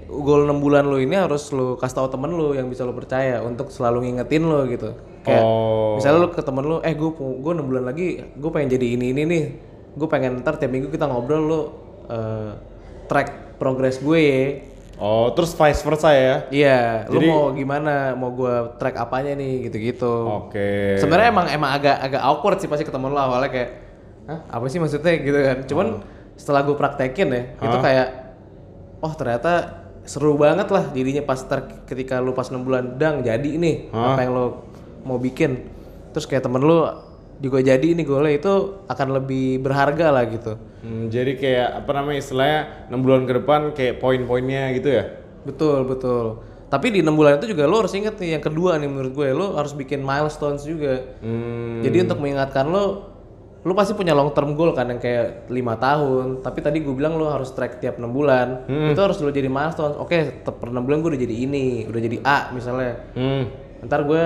goal 0.07 0.47
enam 0.47 0.63
bulan 0.63 0.87
lo 0.87 0.95
ini 0.95 1.11
harus 1.11 1.51
lo 1.51 1.75
kasih 1.75 1.97
tahu 1.99 2.07
temen 2.07 2.31
lo 2.31 2.55
yang 2.55 2.71
bisa 2.71 2.87
lo 2.87 2.95
percaya 2.95 3.43
untuk 3.43 3.67
selalu 3.67 4.07
ngingetin 4.07 4.43
lo 4.47 4.63
gitu. 4.69 4.95
Kayak 5.27 5.43
Oh. 5.43 5.99
misalnya 5.99 6.19
lo 6.23 6.29
ke 6.31 6.39
temen 6.39 6.63
lo, 6.63 6.77
eh 6.79 6.93
gue 6.95 7.09
gue 7.17 7.51
enam 7.51 7.65
bulan 7.67 7.83
lagi 7.83 8.07
gue 8.31 8.49
pengen 8.53 8.69
jadi 8.71 8.87
ini 8.95 9.05
ini 9.11 9.21
nih. 9.27 9.43
Gue 9.91 10.07
pengen 10.07 10.39
ntar 10.39 10.55
tiap 10.55 10.71
minggu 10.71 10.87
kita 10.87 11.03
ngobrol 11.03 11.41
lo 11.43 11.61
eh, 12.07 12.51
track 13.11 13.44
progress 13.55 13.97
gue 13.97 14.19
ya. 14.19 14.43
Oh, 14.95 15.27
terus 15.35 15.51
vice 15.51 15.83
versa 15.83 16.15
ya? 16.15 16.47
Iya, 16.47 17.03
Jadi- 17.11 17.27
mau 17.27 17.51
gimana? 17.51 18.15
Mau 18.15 18.31
gue 18.31 18.79
track 18.79 18.95
apanya 18.95 19.35
nih 19.35 19.67
gitu-gitu. 19.67 20.47
Oke. 20.47 20.95
Sebenarnya 20.95 21.35
emang 21.35 21.47
emang 21.51 21.71
agak 21.73 21.99
agak 21.99 22.21
awkward 22.23 22.57
sih 22.57 22.71
pasti 22.71 22.87
ketemu 22.87 23.11
lo 23.11 23.19
awalnya 23.19 23.51
kayak, 23.51 23.69
Hah, 24.25 24.39
apa 24.49 24.65
sih 24.65 24.79
maksudnya 24.79 25.13
gitu 25.19 25.35
kan? 25.37 25.57
Cuman 25.67 25.87
setelah 26.33 26.63
gue 26.63 26.73
praktekin 26.73 27.27
ya, 27.29 27.43
itu 27.59 27.77
kayak, 27.77 28.07
oh 28.99 29.13
ternyata 29.13 29.83
seru 30.05 30.37
banget 30.37 30.69
lah 30.69 30.93
jadinya 30.93 31.21
pas 31.21 31.41
ter- 31.41 31.81
ketika 31.83 32.21
lu 32.21 32.31
pas 32.31 32.45
6 32.45 32.61
bulan 32.61 32.93
dang 32.95 33.21
jadi 33.21 33.41
ini 33.41 33.89
apa 33.91 34.21
yang 34.21 34.31
lo 34.31 34.45
mau 35.01 35.17
bikin 35.17 35.65
terus 36.13 36.25
kayak 36.25 36.45
temen 36.45 36.61
lu 36.61 36.85
juga 37.39 37.59
jadi 37.59 37.83
ini 37.83 38.07
golnya 38.07 38.35
itu 38.39 38.53
akan 38.87 39.07
lebih 39.21 39.59
berharga 39.59 40.07
lah 40.11 40.23
gitu. 40.31 40.55
Hmm, 40.85 41.09
jadi 41.11 41.35
kayak 41.35 41.69
apa 41.83 41.91
namanya 41.91 42.19
istilahnya 42.21 42.59
6 42.87 43.03
bulan 43.03 43.21
ke 43.25 43.33
depan 43.41 43.61
kayak 43.75 43.99
poin-poinnya 43.99 44.71
gitu 44.77 44.89
ya? 44.91 45.05
betul 45.45 45.85
betul. 45.85 46.41
Tapi 46.65 46.89
di 46.89 46.99
enam 47.05 47.13
bulan 47.13 47.37
itu 47.37 47.53
juga 47.53 47.69
lo 47.69 47.85
harus 47.85 47.93
inget 47.93 48.17
nih 48.17 48.35
yang 48.35 48.43
kedua 48.43 48.81
nih 48.81 48.89
menurut 48.89 49.13
gue 49.13 49.29
lo 49.31 49.53
harus 49.53 49.77
bikin 49.77 50.01
milestones 50.01 50.65
juga. 50.65 51.05
Hmm, 51.21 51.85
jadi 51.85 52.09
untuk 52.09 52.17
mengingatkan 52.17 52.65
lo 52.65 53.13
lo 53.65 53.73
pasti 53.73 53.97
punya 53.97 54.13
long 54.13 54.29
term 54.33 54.53
goal 54.53 54.73
kan 54.73 54.89
yang 54.89 54.97
kayak 54.97 55.45
lima 55.53 55.77
tahun. 55.77 56.41
Tapi 56.41 56.59
tadi 56.65 56.81
gue 56.81 56.93
bilang 56.97 57.21
lo 57.21 57.29
harus 57.29 57.53
track 57.53 57.77
tiap 57.77 58.01
enam 58.01 58.09
bulan. 58.09 58.65
Itu 58.65 59.01
harus 59.05 59.21
lo 59.21 59.29
jadi 59.29 59.45
milestone 59.45 59.93
oke 60.01 60.41
per 60.41 60.67
enam 60.73 60.81
bulan 60.81 61.05
gue 61.05 61.09
udah 61.13 61.21
jadi 61.21 61.35
ini 61.45 61.65
udah 61.85 62.01
jadi 62.01 62.17
A 62.25 62.37
misalnya. 62.49 62.93
Hmm, 63.13 63.43
ntar 63.85 64.01
gue 64.09 64.23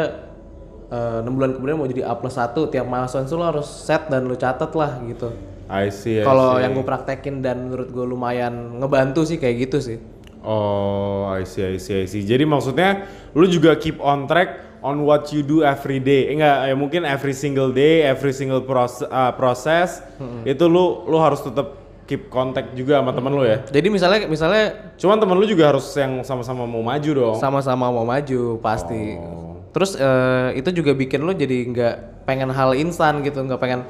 eh, 0.90 1.22
enam 1.22 1.38
bulan 1.38 1.56
kemudian 1.58 1.78
mau 1.78 1.88
jadi 1.88 2.04
A 2.06 2.14
plus 2.18 2.36
satu 2.36 2.68
tiap 2.68 2.86
milestone 2.90 3.26
itu 3.26 3.36
lo 3.38 3.46
harus 3.46 3.66
set 3.66 4.10
dan 4.10 4.26
lo 4.26 4.36
catat 4.36 4.72
lah 4.76 5.00
gitu 5.06 5.30
I 5.70 5.94
see. 5.94 6.18
Kalau 6.26 6.58
yang 6.58 6.74
gue 6.74 6.82
praktekin 6.82 7.46
dan 7.46 7.70
menurut 7.70 7.94
gue 7.94 8.02
lumayan 8.02 8.82
ngebantu 8.82 9.22
sih 9.22 9.38
kayak 9.38 9.70
gitu 9.70 9.78
sih 9.78 9.98
Oh, 10.40 11.28
I 11.28 11.44
see, 11.44 11.68
I 11.68 11.76
see, 11.76 12.00
I 12.00 12.08
see. 12.08 12.24
Jadi 12.24 12.48
maksudnya 12.48 13.04
lu 13.36 13.44
juga 13.44 13.76
keep 13.76 14.00
on 14.00 14.24
track 14.24 14.80
on 14.80 15.04
what 15.04 15.28
you 15.36 15.44
do 15.44 15.68
every 15.68 16.00
day. 16.00 16.32
Eh, 16.32 16.40
enggak, 16.40 16.58
ya 16.72 16.76
mungkin 16.80 17.04
every 17.04 17.36
single 17.36 17.76
day, 17.76 18.08
every 18.08 18.32
single 18.32 18.64
proses, 18.64 19.04
proses 19.36 20.00
itu 20.48 20.64
lu 20.64 21.04
lu 21.12 21.20
harus 21.20 21.44
tetap 21.44 21.76
keep 22.08 22.32
contact 22.32 22.74
juga 22.74 23.04
sama 23.04 23.14
temen 23.14 23.30
lu 23.38 23.46
ya. 23.46 23.62
jadi 23.70 23.86
misalnya 23.94 24.26
misalnya 24.26 24.64
Cuman 24.98 25.22
temen 25.22 25.38
lu 25.38 25.46
juga 25.46 25.70
harus 25.70 25.86
yang 25.94 26.26
sama-sama 26.26 26.66
mau 26.66 26.82
maju 26.82 27.10
dong. 27.14 27.38
sama-sama 27.38 27.86
mau 27.94 28.02
maju 28.02 28.58
pasti. 28.64 29.20
Oh. 29.22 29.49
Terus 29.70 29.94
eh, 29.96 30.58
itu 30.58 30.70
juga 30.74 30.98
bikin 30.98 31.22
lo 31.22 31.32
jadi 31.32 31.58
nggak 31.70 31.96
pengen 32.26 32.50
hal 32.50 32.74
instan 32.74 33.22
gitu, 33.22 33.42
nggak 33.46 33.62
pengen 33.62 33.86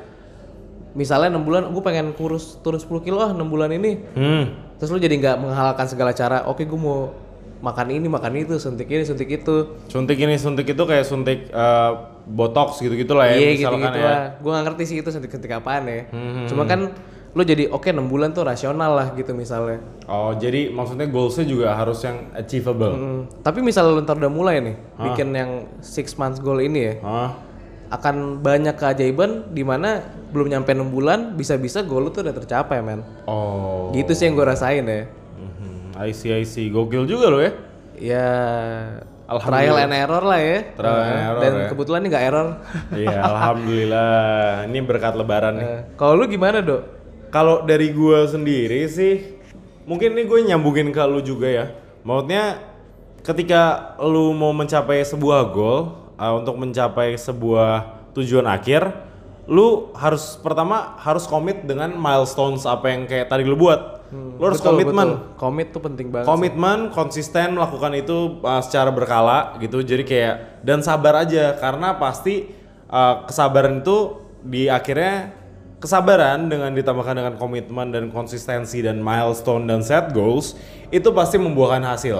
misalnya 0.98 1.38
enam 1.38 1.46
bulan 1.46 1.70
gue 1.70 1.84
pengen 1.86 2.18
kurus 2.18 2.58
turun 2.66 2.82
10 2.82 3.06
kilo 3.06 3.22
ah 3.22 3.32
enam 3.32 3.48
bulan 3.48 3.70
ini. 3.72 4.00
Hmm. 4.18 4.44
Terus 4.82 4.90
lo 4.92 5.00
jadi 5.00 5.16
nggak 5.16 5.36
menghalalkan 5.40 5.86
segala 5.88 6.12
cara. 6.12 6.44
Oke 6.50 6.66
gue 6.66 6.80
mau 6.80 7.14
makan 7.60 7.92
ini 7.92 8.08
makan 8.08 8.40
itu 8.40 8.56
suntik 8.60 8.88
ini 8.90 9.04
suntik 9.04 9.30
itu. 9.30 9.80
Suntik 9.88 10.18
ini 10.18 10.36
suntik 10.36 10.68
itu 10.68 10.84
kayak 10.84 11.06
suntik 11.08 11.48
eh, 11.48 11.92
botox 12.30 12.80
gitu-gitu 12.84 13.16
lah 13.18 13.32
ya 13.32 13.36
Iya 13.38 13.50
gitu 13.56 13.72
misalkan 13.72 13.82
gitu 13.88 14.00
ya. 14.00 14.08
lah. 14.08 14.20
Gue 14.42 14.52
nggak 14.52 14.66
ngerti 14.72 14.84
sih 14.88 14.96
itu 15.00 15.10
suntik 15.12 15.32
suntik 15.32 15.52
apaan 15.52 15.84
ya. 15.88 16.04
Cuma 16.48 16.68
kan 16.68 16.92
lo 17.30 17.42
jadi 17.42 17.68
oke 17.68 17.86
enam 17.86 18.06
bulan 18.06 18.30
tuh 18.30 18.42
rasional 18.42 18.92
lah 18.92 19.14
gitu 19.14 19.32
misalnya. 19.32 19.78
Oh, 20.06 20.34
jadi 20.34 20.70
maksudnya 20.70 21.06
goalsnya 21.06 21.46
juga 21.46 21.72
harus 21.72 22.02
yang 22.02 22.34
achievable. 22.34 22.90
Hmm, 22.92 23.22
Tapi 23.40 23.60
misalnya 23.60 23.92
lo 23.92 24.02
ntar 24.02 24.16
udah 24.16 24.30
mulai 24.30 24.58
nih 24.60 24.76
bikin 25.00 25.30
yang 25.32 25.52
six 25.80 26.16
months 26.16 26.38
goal 26.38 26.58
ini 26.58 26.80
ya. 26.84 26.96
Hah? 27.02 27.32
akan 27.90 28.38
banyak 28.38 28.78
keajaiban 28.78 29.50
di 29.50 29.66
mana 29.66 30.06
belum 30.30 30.46
nyampe 30.48 30.70
6 30.70 30.94
bulan 30.94 31.34
bisa-bisa 31.34 31.82
goal 31.82 32.06
lu 32.06 32.10
tuh 32.10 32.22
udah 32.22 32.38
tercapai 32.38 32.86
men 32.86 33.02
Oh. 33.26 33.90
gitu 33.92 34.14
sih 34.14 34.30
yang 34.30 34.38
gue 34.38 34.46
rasain 34.46 34.86
ya 34.86 35.10
Mhm. 35.34 35.98
I 35.98 36.14
see, 36.14 36.30
I 36.30 36.46
see. 36.46 36.70
Gokil 36.70 37.10
juga 37.10 37.28
lo 37.28 37.42
ya. 37.42 37.50
ya 37.98 38.28
trial 39.26 39.78
and 39.80 39.90
error 39.92 40.22
lah 40.22 40.38
ya 40.38 40.70
Trial 40.72 40.86
and 40.96 41.10
Nah, 41.10 41.26
error 41.26 41.42
dan 41.42 41.52
ya. 41.56 41.68
kebetulan 41.68 42.00
ini 42.00 42.08
nggak 42.08 42.26
error 42.26 42.48
Iya, 42.92 43.18
alhamdulillah. 43.30 44.14
Ini 44.66 44.80
berkat 44.82 45.14
lebaran 45.16 45.54
nih. 45.56 45.66
Nah, 45.66 45.82
kalau 45.96 46.14
lu 46.14 46.26
gimana 46.28 46.62
dok 46.62 46.99
Kalau 47.30 47.66
dari 47.66 47.94
gua 47.94 48.26
sendiri 48.26 48.90
sih, 48.90 49.38
mungkin 49.86 50.14
ini 50.18 50.30
gue 50.30 50.40
nyambungin 50.54 50.94
ke 50.94 51.02
lu 51.06 51.22
juga 51.22 51.50
ya. 51.50 51.66
Maksudnya 52.06 52.62
ketika 53.26 53.94
lu 54.02 54.34
mau 54.34 54.54
mencapai 54.54 55.02
sebuah 55.02 55.50
goal, 55.50 55.94
uh, 56.18 56.34
untuk 56.38 56.58
mencapai 56.58 57.16
sebuah 57.16 58.02
tujuan 58.14 58.46
akhir, 58.46 58.90
lu 59.50 59.90
harus 59.98 60.38
pertama 60.38 60.94
harus 61.02 61.26
komit 61.26 61.66
dengan 61.66 61.94
milestones 61.98 62.70
apa 62.70 62.94
yang 62.94 63.10
kayak 63.10 63.30
tadi 63.34 63.46
lu 63.46 63.58
buat. 63.58 63.98
lu 64.10 64.42
harus 64.42 64.58
Betul, 64.58 64.74
komitmen. 64.74 65.10
betul. 65.14 65.38
komit 65.38 65.68
tuh 65.70 65.82
penting 65.86 66.08
banget 66.10 66.26
komitmen 66.26 66.90
konsisten 66.90 67.54
melakukan 67.54 67.94
itu 67.94 68.42
uh, 68.42 68.58
secara 68.58 68.90
berkala 68.90 69.54
gitu 69.62 69.86
jadi 69.86 70.02
kayak 70.02 70.36
dan 70.66 70.82
sabar 70.82 71.22
aja 71.22 71.54
karena 71.62 71.94
pasti 72.02 72.50
uh, 72.90 73.30
kesabaran 73.30 73.86
itu 73.86 74.18
di 74.42 74.66
akhirnya 74.66 75.39
kesabaran 75.80 76.52
dengan 76.52 76.76
ditambahkan 76.76 77.16
dengan 77.16 77.34
komitmen 77.40 77.96
dan 77.96 78.12
konsistensi 78.12 78.84
dan 78.84 79.00
milestone 79.00 79.64
dan 79.64 79.80
set 79.80 80.12
goals 80.12 80.60
itu 80.92 81.08
pasti 81.16 81.40
membuahkan 81.40 81.84
hasil 81.88 82.18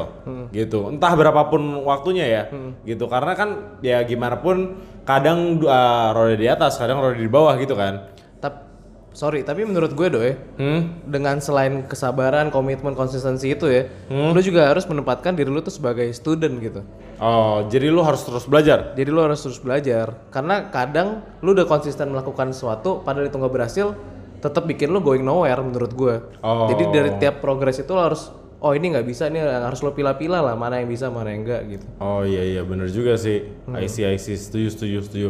gitu. 0.56 0.88
Entah 0.88 1.14
berapapun 1.14 1.84
waktunya 1.84 2.26
ya 2.26 2.44
gitu. 2.88 3.06
Karena 3.12 3.36
kan 3.36 3.80
ya 3.84 4.00
gimana 4.08 4.40
pun 4.40 4.80
kadang 5.04 5.60
uh, 5.66 6.14
roda 6.14 6.36
di 6.38 6.48
atas 6.48 6.78
kadang 6.78 7.02
roda 7.02 7.18
di 7.18 7.26
bawah 7.26 7.58
gitu 7.58 7.74
kan 7.74 8.19
sorry 9.20 9.44
tapi 9.44 9.68
menurut 9.68 9.92
gue 9.92 10.08
dok 10.08 10.24
ya 10.24 10.36
hmm? 10.64 11.04
dengan 11.04 11.44
selain 11.44 11.84
kesabaran 11.84 12.48
komitmen 12.56 12.96
konsistensi 12.96 13.52
itu 13.52 13.68
ya 13.68 13.92
lu 14.08 14.40
juga 14.40 14.72
harus 14.72 14.88
menempatkan 14.88 15.36
diri 15.36 15.52
lu 15.52 15.60
tuh 15.60 15.76
sebagai 15.76 16.08
student 16.16 16.56
gitu 16.64 16.88
oh 17.20 17.68
jadi 17.68 17.92
lu 17.92 18.00
harus 18.00 18.24
terus 18.24 18.48
belajar 18.48 18.96
Jadi 18.96 19.12
lo 19.12 19.28
harus 19.28 19.44
terus 19.44 19.60
belajar 19.60 20.16
karena 20.32 20.72
kadang 20.72 21.20
lu 21.44 21.52
udah 21.52 21.68
konsisten 21.68 22.16
melakukan 22.16 22.56
sesuatu 22.56 23.04
padahal 23.04 23.28
itu 23.28 23.36
nggak 23.36 23.52
berhasil 23.52 23.92
tetap 24.40 24.64
bikin 24.66 24.90
lu 24.90 25.04
going 25.04 25.24
nowhere 25.24 25.60
menurut 25.60 25.92
gue. 25.92 26.16
Oh. 26.40 26.72
Jadi 26.72 26.84
dari 26.90 27.12
tiap 27.20 27.44
progres 27.44 27.80
itu 27.84 27.92
lo 27.92 28.02
harus 28.08 28.32
oh 28.60 28.72
ini 28.76 28.92
nggak 28.96 29.08
bisa 29.08 29.28
ini 29.28 29.40
harus 29.44 29.80
lo 29.84 29.92
pilah-pilah 29.92 30.44
lah 30.44 30.56
mana 30.56 30.80
yang 30.80 30.90
bisa 30.92 31.12
mana 31.12 31.32
yang 31.32 31.44
enggak 31.44 31.62
gitu. 31.68 31.86
Oh 32.00 32.24
iya 32.24 32.44
iya 32.44 32.62
bener 32.64 32.88
juga 32.92 33.20
sih. 33.20 33.44
I 33.76 33.88
see 33.92 34.08
I 34.08 34.16
see 34.16 34.40
setuju 34.40 34.68
setuju 34.72 34.98
setuju. 35.04 35.30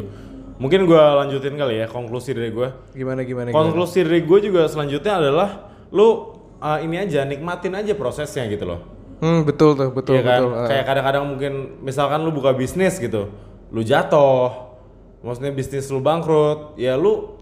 Mungkin 0.60 0.84
gua 0.84 1.24
lanjutin 1.24 1.56
kali 1.56 1.80
ya 1.80 1.88
konklusi 1.88 2.36
dari 2.36 2.52
gua. 2.52 2.76
Gimana 2.92 3.24
gimana? 3.24 3.50
gimana? 3.50 3.56
Konklusi 3.56 4.04
dari 4.04 4.28
gua 4.28 4.40
juga 4.44 4.68
selanjutnya 4.68 5.14
adalah 5.16 5.50
lu 5.90 6.36
uh, 6.60 6.80
ini 6.84 7.00
aja 7.00 7.24
nikmatin 7.24 7.74
aja 7.80 7.96
prosesnya 7.96 8.44
gitu 8.52 8.68
loh. 8.68 8.84
Hmm 9.20 9.44
betul 9.44 9.76
tuh 9.76 9.92
betul 9.92 10.20
Iya 10.20 10.24
kan? 10.24 10.40
betul. 10.44 10.52
Kayak 10.68 10.86
kadang-kadang 10.88 11.24
mungkin 11.28 11.54
misalkan 11.84 12.20
lu 12.24 12.32
buka 12.32 12.56
bisnis 12.56 13.00
gitu, 13.00 13.32
lu 13.72 13.82
jatuh, 13.84 14.76
maksudnya 15.24 15.52
bisnis 15.52 15.88
lu 15.92 16.00
bangkrut, 16.00 16.76
ya 16.80 16.96
lu 16.96 17.40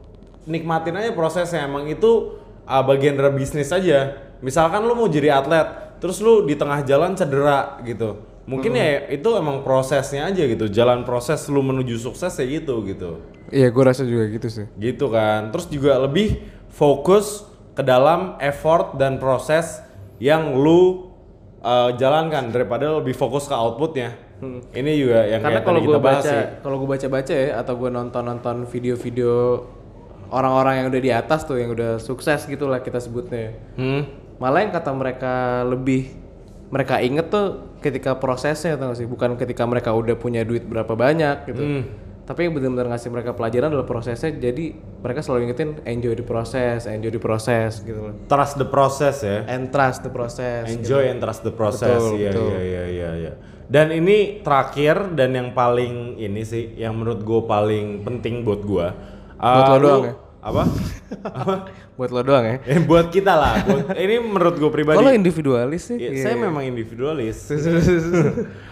nikmatin 0.49 0.97
aja 0.97 1.13
prosesnya. 1.13 1.65
Emang 1.65 1.85
itu 1.89 2.37
uh, 2.65 2.83
bagian 2.85 3.17
dari 3.17 3.33
bisnis 3.33 3.69
aja. 3.73 4.13
Misalkan 4.41 4.85
lu 4.85 4.93
mau 4.93 5.09
jadi 5.09 5.41
atlet, 5.41 5.97
terus 5.97 6.21
lu 6.21 6.45
di 6.45 6.53
tengah 6.53 6.85
jalan 6.85 7.17
cedera 7.17 7.81
gitu. 7.81 8.21
Mungkin 8.47 8.79
ya 8.79 9.11
itu 9.11 9.29
emang 9.35 9.61
prosesnya 9.61 10.31
aja 10.31 10.43
gitu. 10.47 10.71
Jalan 10.71 11.03
proses 11.03 11.43
lu 11.51 11.59
menuju 11.59 11.99
sukses 11.99 12.31
ya 12.31 12.45
gitu 12.47 12.79
gitu. 12.87 13.19
Iya 13.51 13.67
gue 13.75 13.83
rasa 13.83 14.07
juga 14.07 14.31
gitu 14.31 14.47
sih. 14.47 14.65
Gitu 14.79 15.11
kan. 15.11 15.51
Terus 15.51 15.67
juga 15.67 15.99
lebih 15.99 16.39
fokus 16.71 17.43
ke 17.75 17.83
dalam 17.83 18.39
effort 18.39 18.95
dan 18.95 19.19
proses 19.19 19.83
yang 20.23 20.55
lu 20.55 21.11
uh, 21.61 21.91
jalankan 21.99 22.49
daripada 22.49 23.03
lebih 23.03 23.13
fokus 23.13 23.51
ke 23.51 23.53
outputnya. 23.53 24.15
Ini 24.71 24.91
juga 24.95 25.25
yang 25.25 25.41
Karena 25.41 25.59
kayak 25.59 25.65
kalau 25.65 25.81
gue 25.81 25.97
baca 25.97 26.35
kalau 26.61 26.75
gue 26.77 26.89
baca-baca 26.89 27.33
ya 27.33 27.47
atau 27.57 27.73
gue 27.73 27.89
nonton-nonton 27.89 28.69
video-video 28.69 29.65
orang-orang 30.29 30.83
yang 30.83 30.87
udah 30.93 31.01
di 31.01 31.11
atas 31.11 31.43
tuh 31.43 31.57
yang 31.57 31.73
udah 31.73 31.97
sukses 31.97 32.45
gitu 32.45 32.69
lah 32.69 32.85
kita 32.85 33.01
sebutnya. 33.01 33.57
Hmm. 33.75 34.05
Malah 34.37 34.59
yang 34.61 34.73
kata 34.73 34.91
mereka 34.93 35.65
lebih 35.65 36.26
mereka 36.67 36.99
inget 36.99 37.31
tuh 37.31 37.77
ketika 37.79 38.19
prosesnya 38.19 38.75
tau 38.75 38.91
sih 38.91 39.07
bukan 39.07 39.39
ketika 39.39 39.63
mereka 39.63 39.95
udah 39.95 40.19
punya 40.19 40.43
duit 40.43 40.67
berapa 40.67 40.93
banyak 40.93 41.47
gitu. 41.47 41.63
Hmm. 41.63 41.83
Tapi 42.27 42.43
yang 42.43 42.59
benar-benar 42.59 42.91
ngasih 42.91 43.07
mereka 43.07 43.31
pelajaran 43.31 43.71
adalah 43.71 43.87
prosesnya 43.87 44.35
jadi 44.35 44.75
mereka 44.75 45.23
selalu 45.23 45.47
ingetin 45.47 45.79
enjoy 45.87 46.11
the 46.11 46.27
process, 46.27 46.83
enjoy 46.83 47.07
the 47.07 47.23
process 47.23 47.79
gitu 47.79 48.11
loh. 48.11 48.13
Trust 48.27 48.59
the 48.59 48.67
process 48.67 49.23
ya. 49.23 49.47
And 49.47 49.71
trust 49.71 50.03
the 50.03 50.11
process. 50.11 50.67
Enjoy 50.67 51.07
and 51.07 51.23
trust 51.23 51.47
the 51.47 51.55
process. 51.55 52.03
Betul, 52.03 52.19
Iya 52.19 52.31
iya 52.35 52.59
iya 52.59 52.83
iya 52.83 53.09
iya. 53.15 53.33
Dan 53.67 53.95
ini 53.95 54.43
terakhir 54.43 55.15
dan 55.15 55.39
yang 55.39 55.55
paling 55.55 56.19
ini 56.19 56.43
sih 56.43 56.75
yang 56.75 56.99
menurut 56.99 57.23
gue 57.23 57.41
paling 57.47 58.03
penting 58.03 58.43
buat 58.43 58.59
gue. 58.63 58.87
Buat 59.39 59.67
lo 59.71 59.77
doang 59.79 60.03
ya? 60.03 60.26
Apa? 60.47 60.63
apa? 61.27 61.55
Buat 61.99 62.09
lo 62.15 62.21
doang 62.23 62.45
ya. 62.47 62.57
Eh, 62.71 62.79
buat 62.79 63.11
kita 63.11 63.35
lah. 63.35 63.67
Buat, 63.67 63.99
ini 63.99 64.15
menurut 64.23 64.55
gue 64.55 64.71
pribadi. 64.71 64.95
Kalau 64.95 65.11
individualis 65.11 65.91
sih. 65.91 65.97
Ya, 65.99 66.09
iya. 66.15 66.23
Saya 66.23 66.35
memang 66.39 66.63
individualis. 66.63 67.37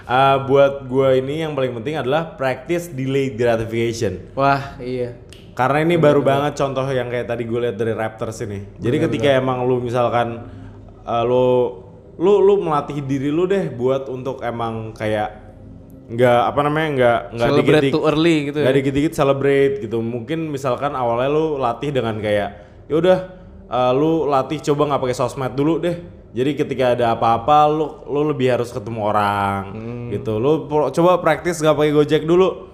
Ah, 0.06 0.38
buat 0.46 0.86
gue 0.86 1.18
ini 1.18 1.42
yang 1.42 1.58
paling 1.58 1.74
penting 1.82 1.98
adalah 1.98 2.38
practice 2.38 2.94
delayed 2.94 3.34
gratification. 3.36 4.30
Wah, 4.38 4.78
iya. 4.78 5.18
Karena 5.58 5.82
ini 5.82 5.98
baru 5.98 6.22
banget 6.22 6.62
contoh 6.62 6.86
yang 6.94 7.10
kayak 7.10 7.26
tadi 7.26 7.42
gue 7.48 7.60
lihat 7.60 7.74
dari 7.74 7.96
Raptors 7.96 8.38
ini. 8.46 8.78
Jadi 8.78 9.10
ketika 9.10 9.34
emang 9.34 9.66
lu 9.66 9.82
misalkan 9.82 10.46
uh, 11.08 11.24
lu 11.26 11.82
lu 12.22 12.44
lu 12.44 12.62
melatih 12.62 13.02
diri 13.02 13.34
lu 13.34 13.48
deh 13.50 13.72
buat 13.74 14.12
untuk 14.12 14.46
emang 14.46 14.94
kayak 14.94 15.45
nggak 16.06 16.40
apa 16.46 16.60
namanya 16.62 16.88
nggak 16.92 17.20
nggak 17.32 17.50
Celebrate 17.50 17.82
dikit 17.82 17.94
too 17.94 18.06
early 18.06 18.36
gitu 18.46 18.58
ya. 18.58 18.64
nggak 18.64 18.76
dikit-dikit 18.78 19.14
celebrate 19.14 19.74
gitu. 19.80 19.98
Mungkin 20.00 20.40
misalkan 20.48 20.94
awalnya 20.94 21.30
lu 21.30 21.46
latih 21.56 21.90
dengan 21.90 22.16
kayak 22.18 22.50
ya 22.86 22.96
udah 22.96 23.18
uh, 23.66 23.92
lu 23.92 24.12
latih 24.26 24.62
coba 24.64 24.86
nggak 24.88 25.02
pakai 25.02 25.18
sosmed 25.18 25.54
dulu 25.54 25.80
deh 25.80 25.98
Jadi 26.30 26.52
ketika 26.54 26.94
ada 26.94 27.16
apa-apa 27.16 27.66
lu 27.66 27.86
lu 28.06 28.28
lebih 28.28 28.52
harus 28.52 28.70
ketemu 28.70 29.02
orang 29.02 29.62
gitu. 30.12 30.36
Lu 30.36 30.68
pro- 30.68 30.92
coba 30.92 31.18
praktis 31.18 31.58
nggak 31.58 31.74
pakai 31.74 31.92
Gojek 31.92 32.24
dulu. 32.24 32.70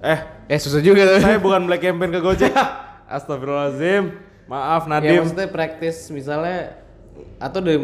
Eh, 0.00 0.18
Eh 0.48 0.58
susah 0.58 0.80
juga 0.80 1.06
tuh. 1.06 1.20
saya 1.20 1.36
bukan 1.36 1.62
black 1.62 1.80
campaign 1.80 2.08
ke 2.08 2.18
Gojek. 2.18 2.50
Astagfirullahalazim. 3.14 4.16
Maaf 4.42 4.84
ya 4.84 4.90
Nadim. 4.90 5.20
maksudnya 5.22 5.46
praktis 5.46 6.08
misalnya 6.08 6.81
atau 7.36 7.58
eh, 7.62 7.78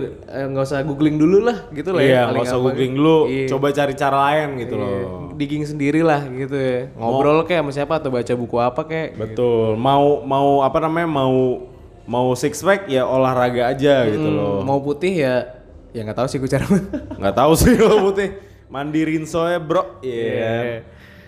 nggak 0.47 0.65
usah 0.65 0.81
googling 0.83 1.19
dulu 1.19 1.43
lah 1.43 1.67
gitu 1.71 1.91
lah 1.91 2.03
ya. 2.03 2.07
Iya, 2.07 2.21
paling 2.23 2.35
nggak 2.35 2.47
usah 2.47 2.59
googling 2.61 2.93
dulu. 2.95 3.17
Iya. 3.27 3.47
Coba 3.51 3.67
cari 3.71 3.95
cara 3.95 4.19
lain 4.31 4.49
gitu 4.61 4.75
Iya, 4.75 4.83
loh. 4.85 5.35
digging 5.35 5.65
sendiri 5.65 6.01
lah 6.03 6.23
gitu 6.27 6.55
ya. 6.55 6.91
Ngobrol 6.95 7.43
kayak 7.43 7.63
sama 7.63 7.73
siapa 7.73 7.95
atau 7.97 8.11
baca 8.11 8.33
buku 8.33 8.57
apa 8.57 8.83
kayak. 8.83 9.09
Betul. 9.15 9.75
Mau 9.75 10.23
mau 10.23 10.63
apa 10.63 10.79
namanya? 10.79 11.09
Mau 11.11 11.35
mau 12.07 12.33
six 12.33 12.61
pack 12.61 12.87
ya 12.87 13.05
olahraga 13.05 13.69
aja 13.69 14.07
gitu 14.07 14.29
loh. 14.29 14.63
Mau 14.63 14.79
putih 14.79 15.13
ya 15.15 15.35
ya 15.91 16.05
nggak 16.05 16.19
tahu 16.19 16.29
sih 16.29 16.39
gue 16.39 16.49
cara. 16.49 16.65
nggak 17.19 17.35
tahu 17.35 17.53
sih 17.55 17.73
kalau 17.81 18.13
putih 18.13 18.29
mandi 18.69 19.01
rinso 19.03 19.43
ya 19.45 19.57
bro 19.57 19.99
Iya 20.01 20.21
Iya. 20.29 20.53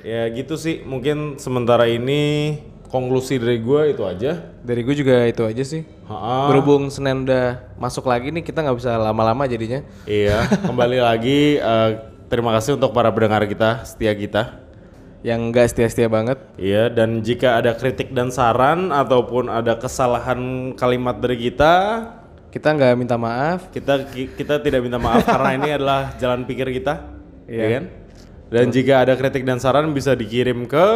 ya 0.05 0.20
gitu 0.33 0.55
sih 0.55 0.85
mungkin 0.85 1.37
sementara 1.37 1.88
ini 1.88 2.57
konklusi 2.90 3.38
dari 3.38 3.59
gue 3.59 3.83
itu 3.88 4.03
aja 4.03 4.42
Dari 4.61 4.83
gue 4.83 4.94
juga 4.94 5.22
itu 5.24 5.40
aja 5.40 5.62
sih. 5.62 5.87
Ha-ha. 6.05 6.50
Berhubung 6.50 6.90
Senin 6.90 7.22
udah 7.22 7.70
masuk 7.76 8.05
lagi 8.05 8.29
nih 8.29 8.42
kita 8.42 8.61
nggak 8.61 8.76
bisa 8.76 8.94
lama-lama 8.94 9.46
jadinya. 9.46 9.81
iya 10.05 10.42
kembali 10.68 10.98
lagi 10.98 11.57
eh, 11.57 11.90
terima 12.26 12.50
kasih 12.53 12.74
untuk 12.74 12.90
para 12.90 13.09
pendengar 13.09 13.42
kita 13.44 13.83
setia 13.85 14.11
kita 14.12 14.59
Yang 15.20 15.40
nggak 15.46 15.66
setia-setia 15.68 16.09
banget. 16.09 16.38
iya 16.57 16.88
dan 16.88 17.20
jika 17.20 17.57
ada 17.57 17.72
kritik 17.72 18.11
dan 18.11 18.29
saran 18.29 18.90
ataupun 18.90 19.46
ada 19.46 19.76
kesalahan 19.76 20.38
kalimat 20.74 21.14
dari 21.14 21.38
kita 21.40 21.72
Kita 22.50 22.74
nggak 22.74 22.94
minta 22.96 23.14
maaf. 23.14 23.70
kita 23.70 24.03
ki- 24.07 24.35
kita 24.35 24.59
tidak 24.59 24.81
minta 24.81 24.98
maaf 24.98 25.22
karena 25.22 25.50
ini 25.55 25.68
adalah 25.76 26.16
jalan 26.16 26.42
pikir 26.42 26.66
kita 26.72 27.07
Iya. 27.46 27.55
iya 27.57 27.66
kan 27.72 27.85
dan 28.48 28.66
jika 28.68 28.94
ada 29.00 29.14
kritik 29.14 29.42
dan 29.42 29.59
saran 29.59 29.90
bisa 29.90 30.11
dikirim 30.12 30.66
ke 30.66 30.87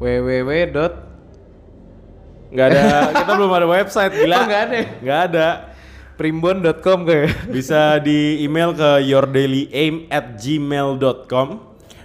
www. 0.00 0.50
dot 0.70 0.94
nggak 2.50 2.66
ada 2.66 2.82
kita 3.14 3.30
belum 3.32 3.52
ada 3.52 3.66
website 3.68 4.12
gila 4.12 4.34
Oh, 4.34 4.44
nggak 4.44 4.62
ada 4.64 4.76
nggak 4.98 5.20
ada 5.28 5.46
primbon.com 6.16 6.98
kayak. 7.02 7.48
bisa 7.48 7.96
di 7.96 8.40
email 8.40 8.72
ke 8.72 9.06
yourdailyAim 9.06 10.08
at 10.08 10.34
gmail.com 10.34 11.48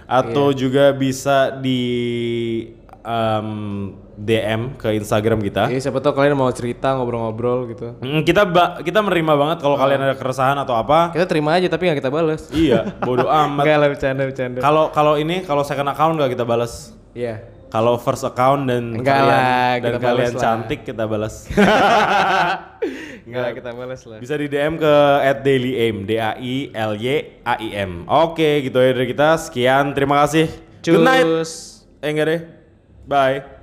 atau 0.06 0.46
Iya. 0.46 0.56
juga 0.56 0.84
bisa 0.90 1.50
di 1.52 1.82
um, 3.02 3.90
DM 4.14 4.72
ke 4.74 4.94
Instagram 4.94 5.42
kita 5.42 5.66
Iya 5.66 5.82
siapa 5.82 5.98
tahu 5.98 6.14
kalian 6.14 6.32
mau 6.34 6.48
cerita 6.48 6.94
ngobrol-ngobrol 6.94 7.68
gitu. 7.68 7.98
Mm, 7.98 8.22
kita 8.22 8.46
ba- 8.46 8.78
kita 8.78 9.02
menerima 9.02 9.34
banget 9.34 9.58
kalau 9.60 9.74
kalian 9.74 10.00
ada 10.00 10.14
keresahan 10.14 10.56
atau 10.56 10.72
apa 10.74 11.10
Kita 11.10 11.26
terima 11.26 11.52
aja 11.52 11.66
tapi 11.66 11.84
nggak 11.84 11.98
kita 11.98 12.08
balas. 12.08 12.48
iya 12.50 12.96
bodoh 12.98 13.26
amat 13.26 13.62
Enggak 13.66 13.76
lah 13.76 13.88
bercanda 13.90 14.22
bercanda. 14.22 14.58
kalau 14.60 14.88
kalau 14.88 15.18
ini 15.18 15.42
kalau 15.42 15.60
second 15.60 15.86
account 15.86 16.14
nggak 16.14 16.32
kita 16.32 16.44
balas 16.44 16.94
Iya. 17.12 17.55
Kalau 17.68 17.98
first 17.98 18.22
account 18.22 18.70
dan 18.70 19.02
Enggak 19.02 19.26
kalian 19.26 19.28
lah, 19.28 19.74
dan 19.82 19.90
kita 19.90 19.98
kalian 20.00 20.16
balas 20.16 20.32
lah. 20.32 20.42
cantik 20.42 20.80
kita 20.86 21.04
balas 21.04 21.34
Enggak 23.26 23.58
kita 23.58 23.70
balas 23.74 24.00
lah. 24.06 24.18
Bisa 24.22 24.38
di 24.38 24.46
DM 24.46 24.78
ke 24.78 24.94
@dailyaim, 25.42 26.06
D 26.06 26.10
A 26.14 26.38
I 26.38 26.70
L 26.70 26.94
Y 26.94 27.42
A 27.42 27.58
I 27.58 27.68
M. 27.74 28.06
Oke, 28.06 28.62
gitu 28.62 28.78
ya 28.78 28.94
dari 28.94 29.10
kita. 29.10 29.34
Sekian, 29.34 29.98
terima 29.98 30.22
kasih. 30.22 30.46
Good 30.86 31.02
night. 31.02 31.26
Cus. 31.26 31.82
Eh 31.98 32.14
enggak 32.14 32.26
deh. 32.30 32.40
Bye. 33.10 33.55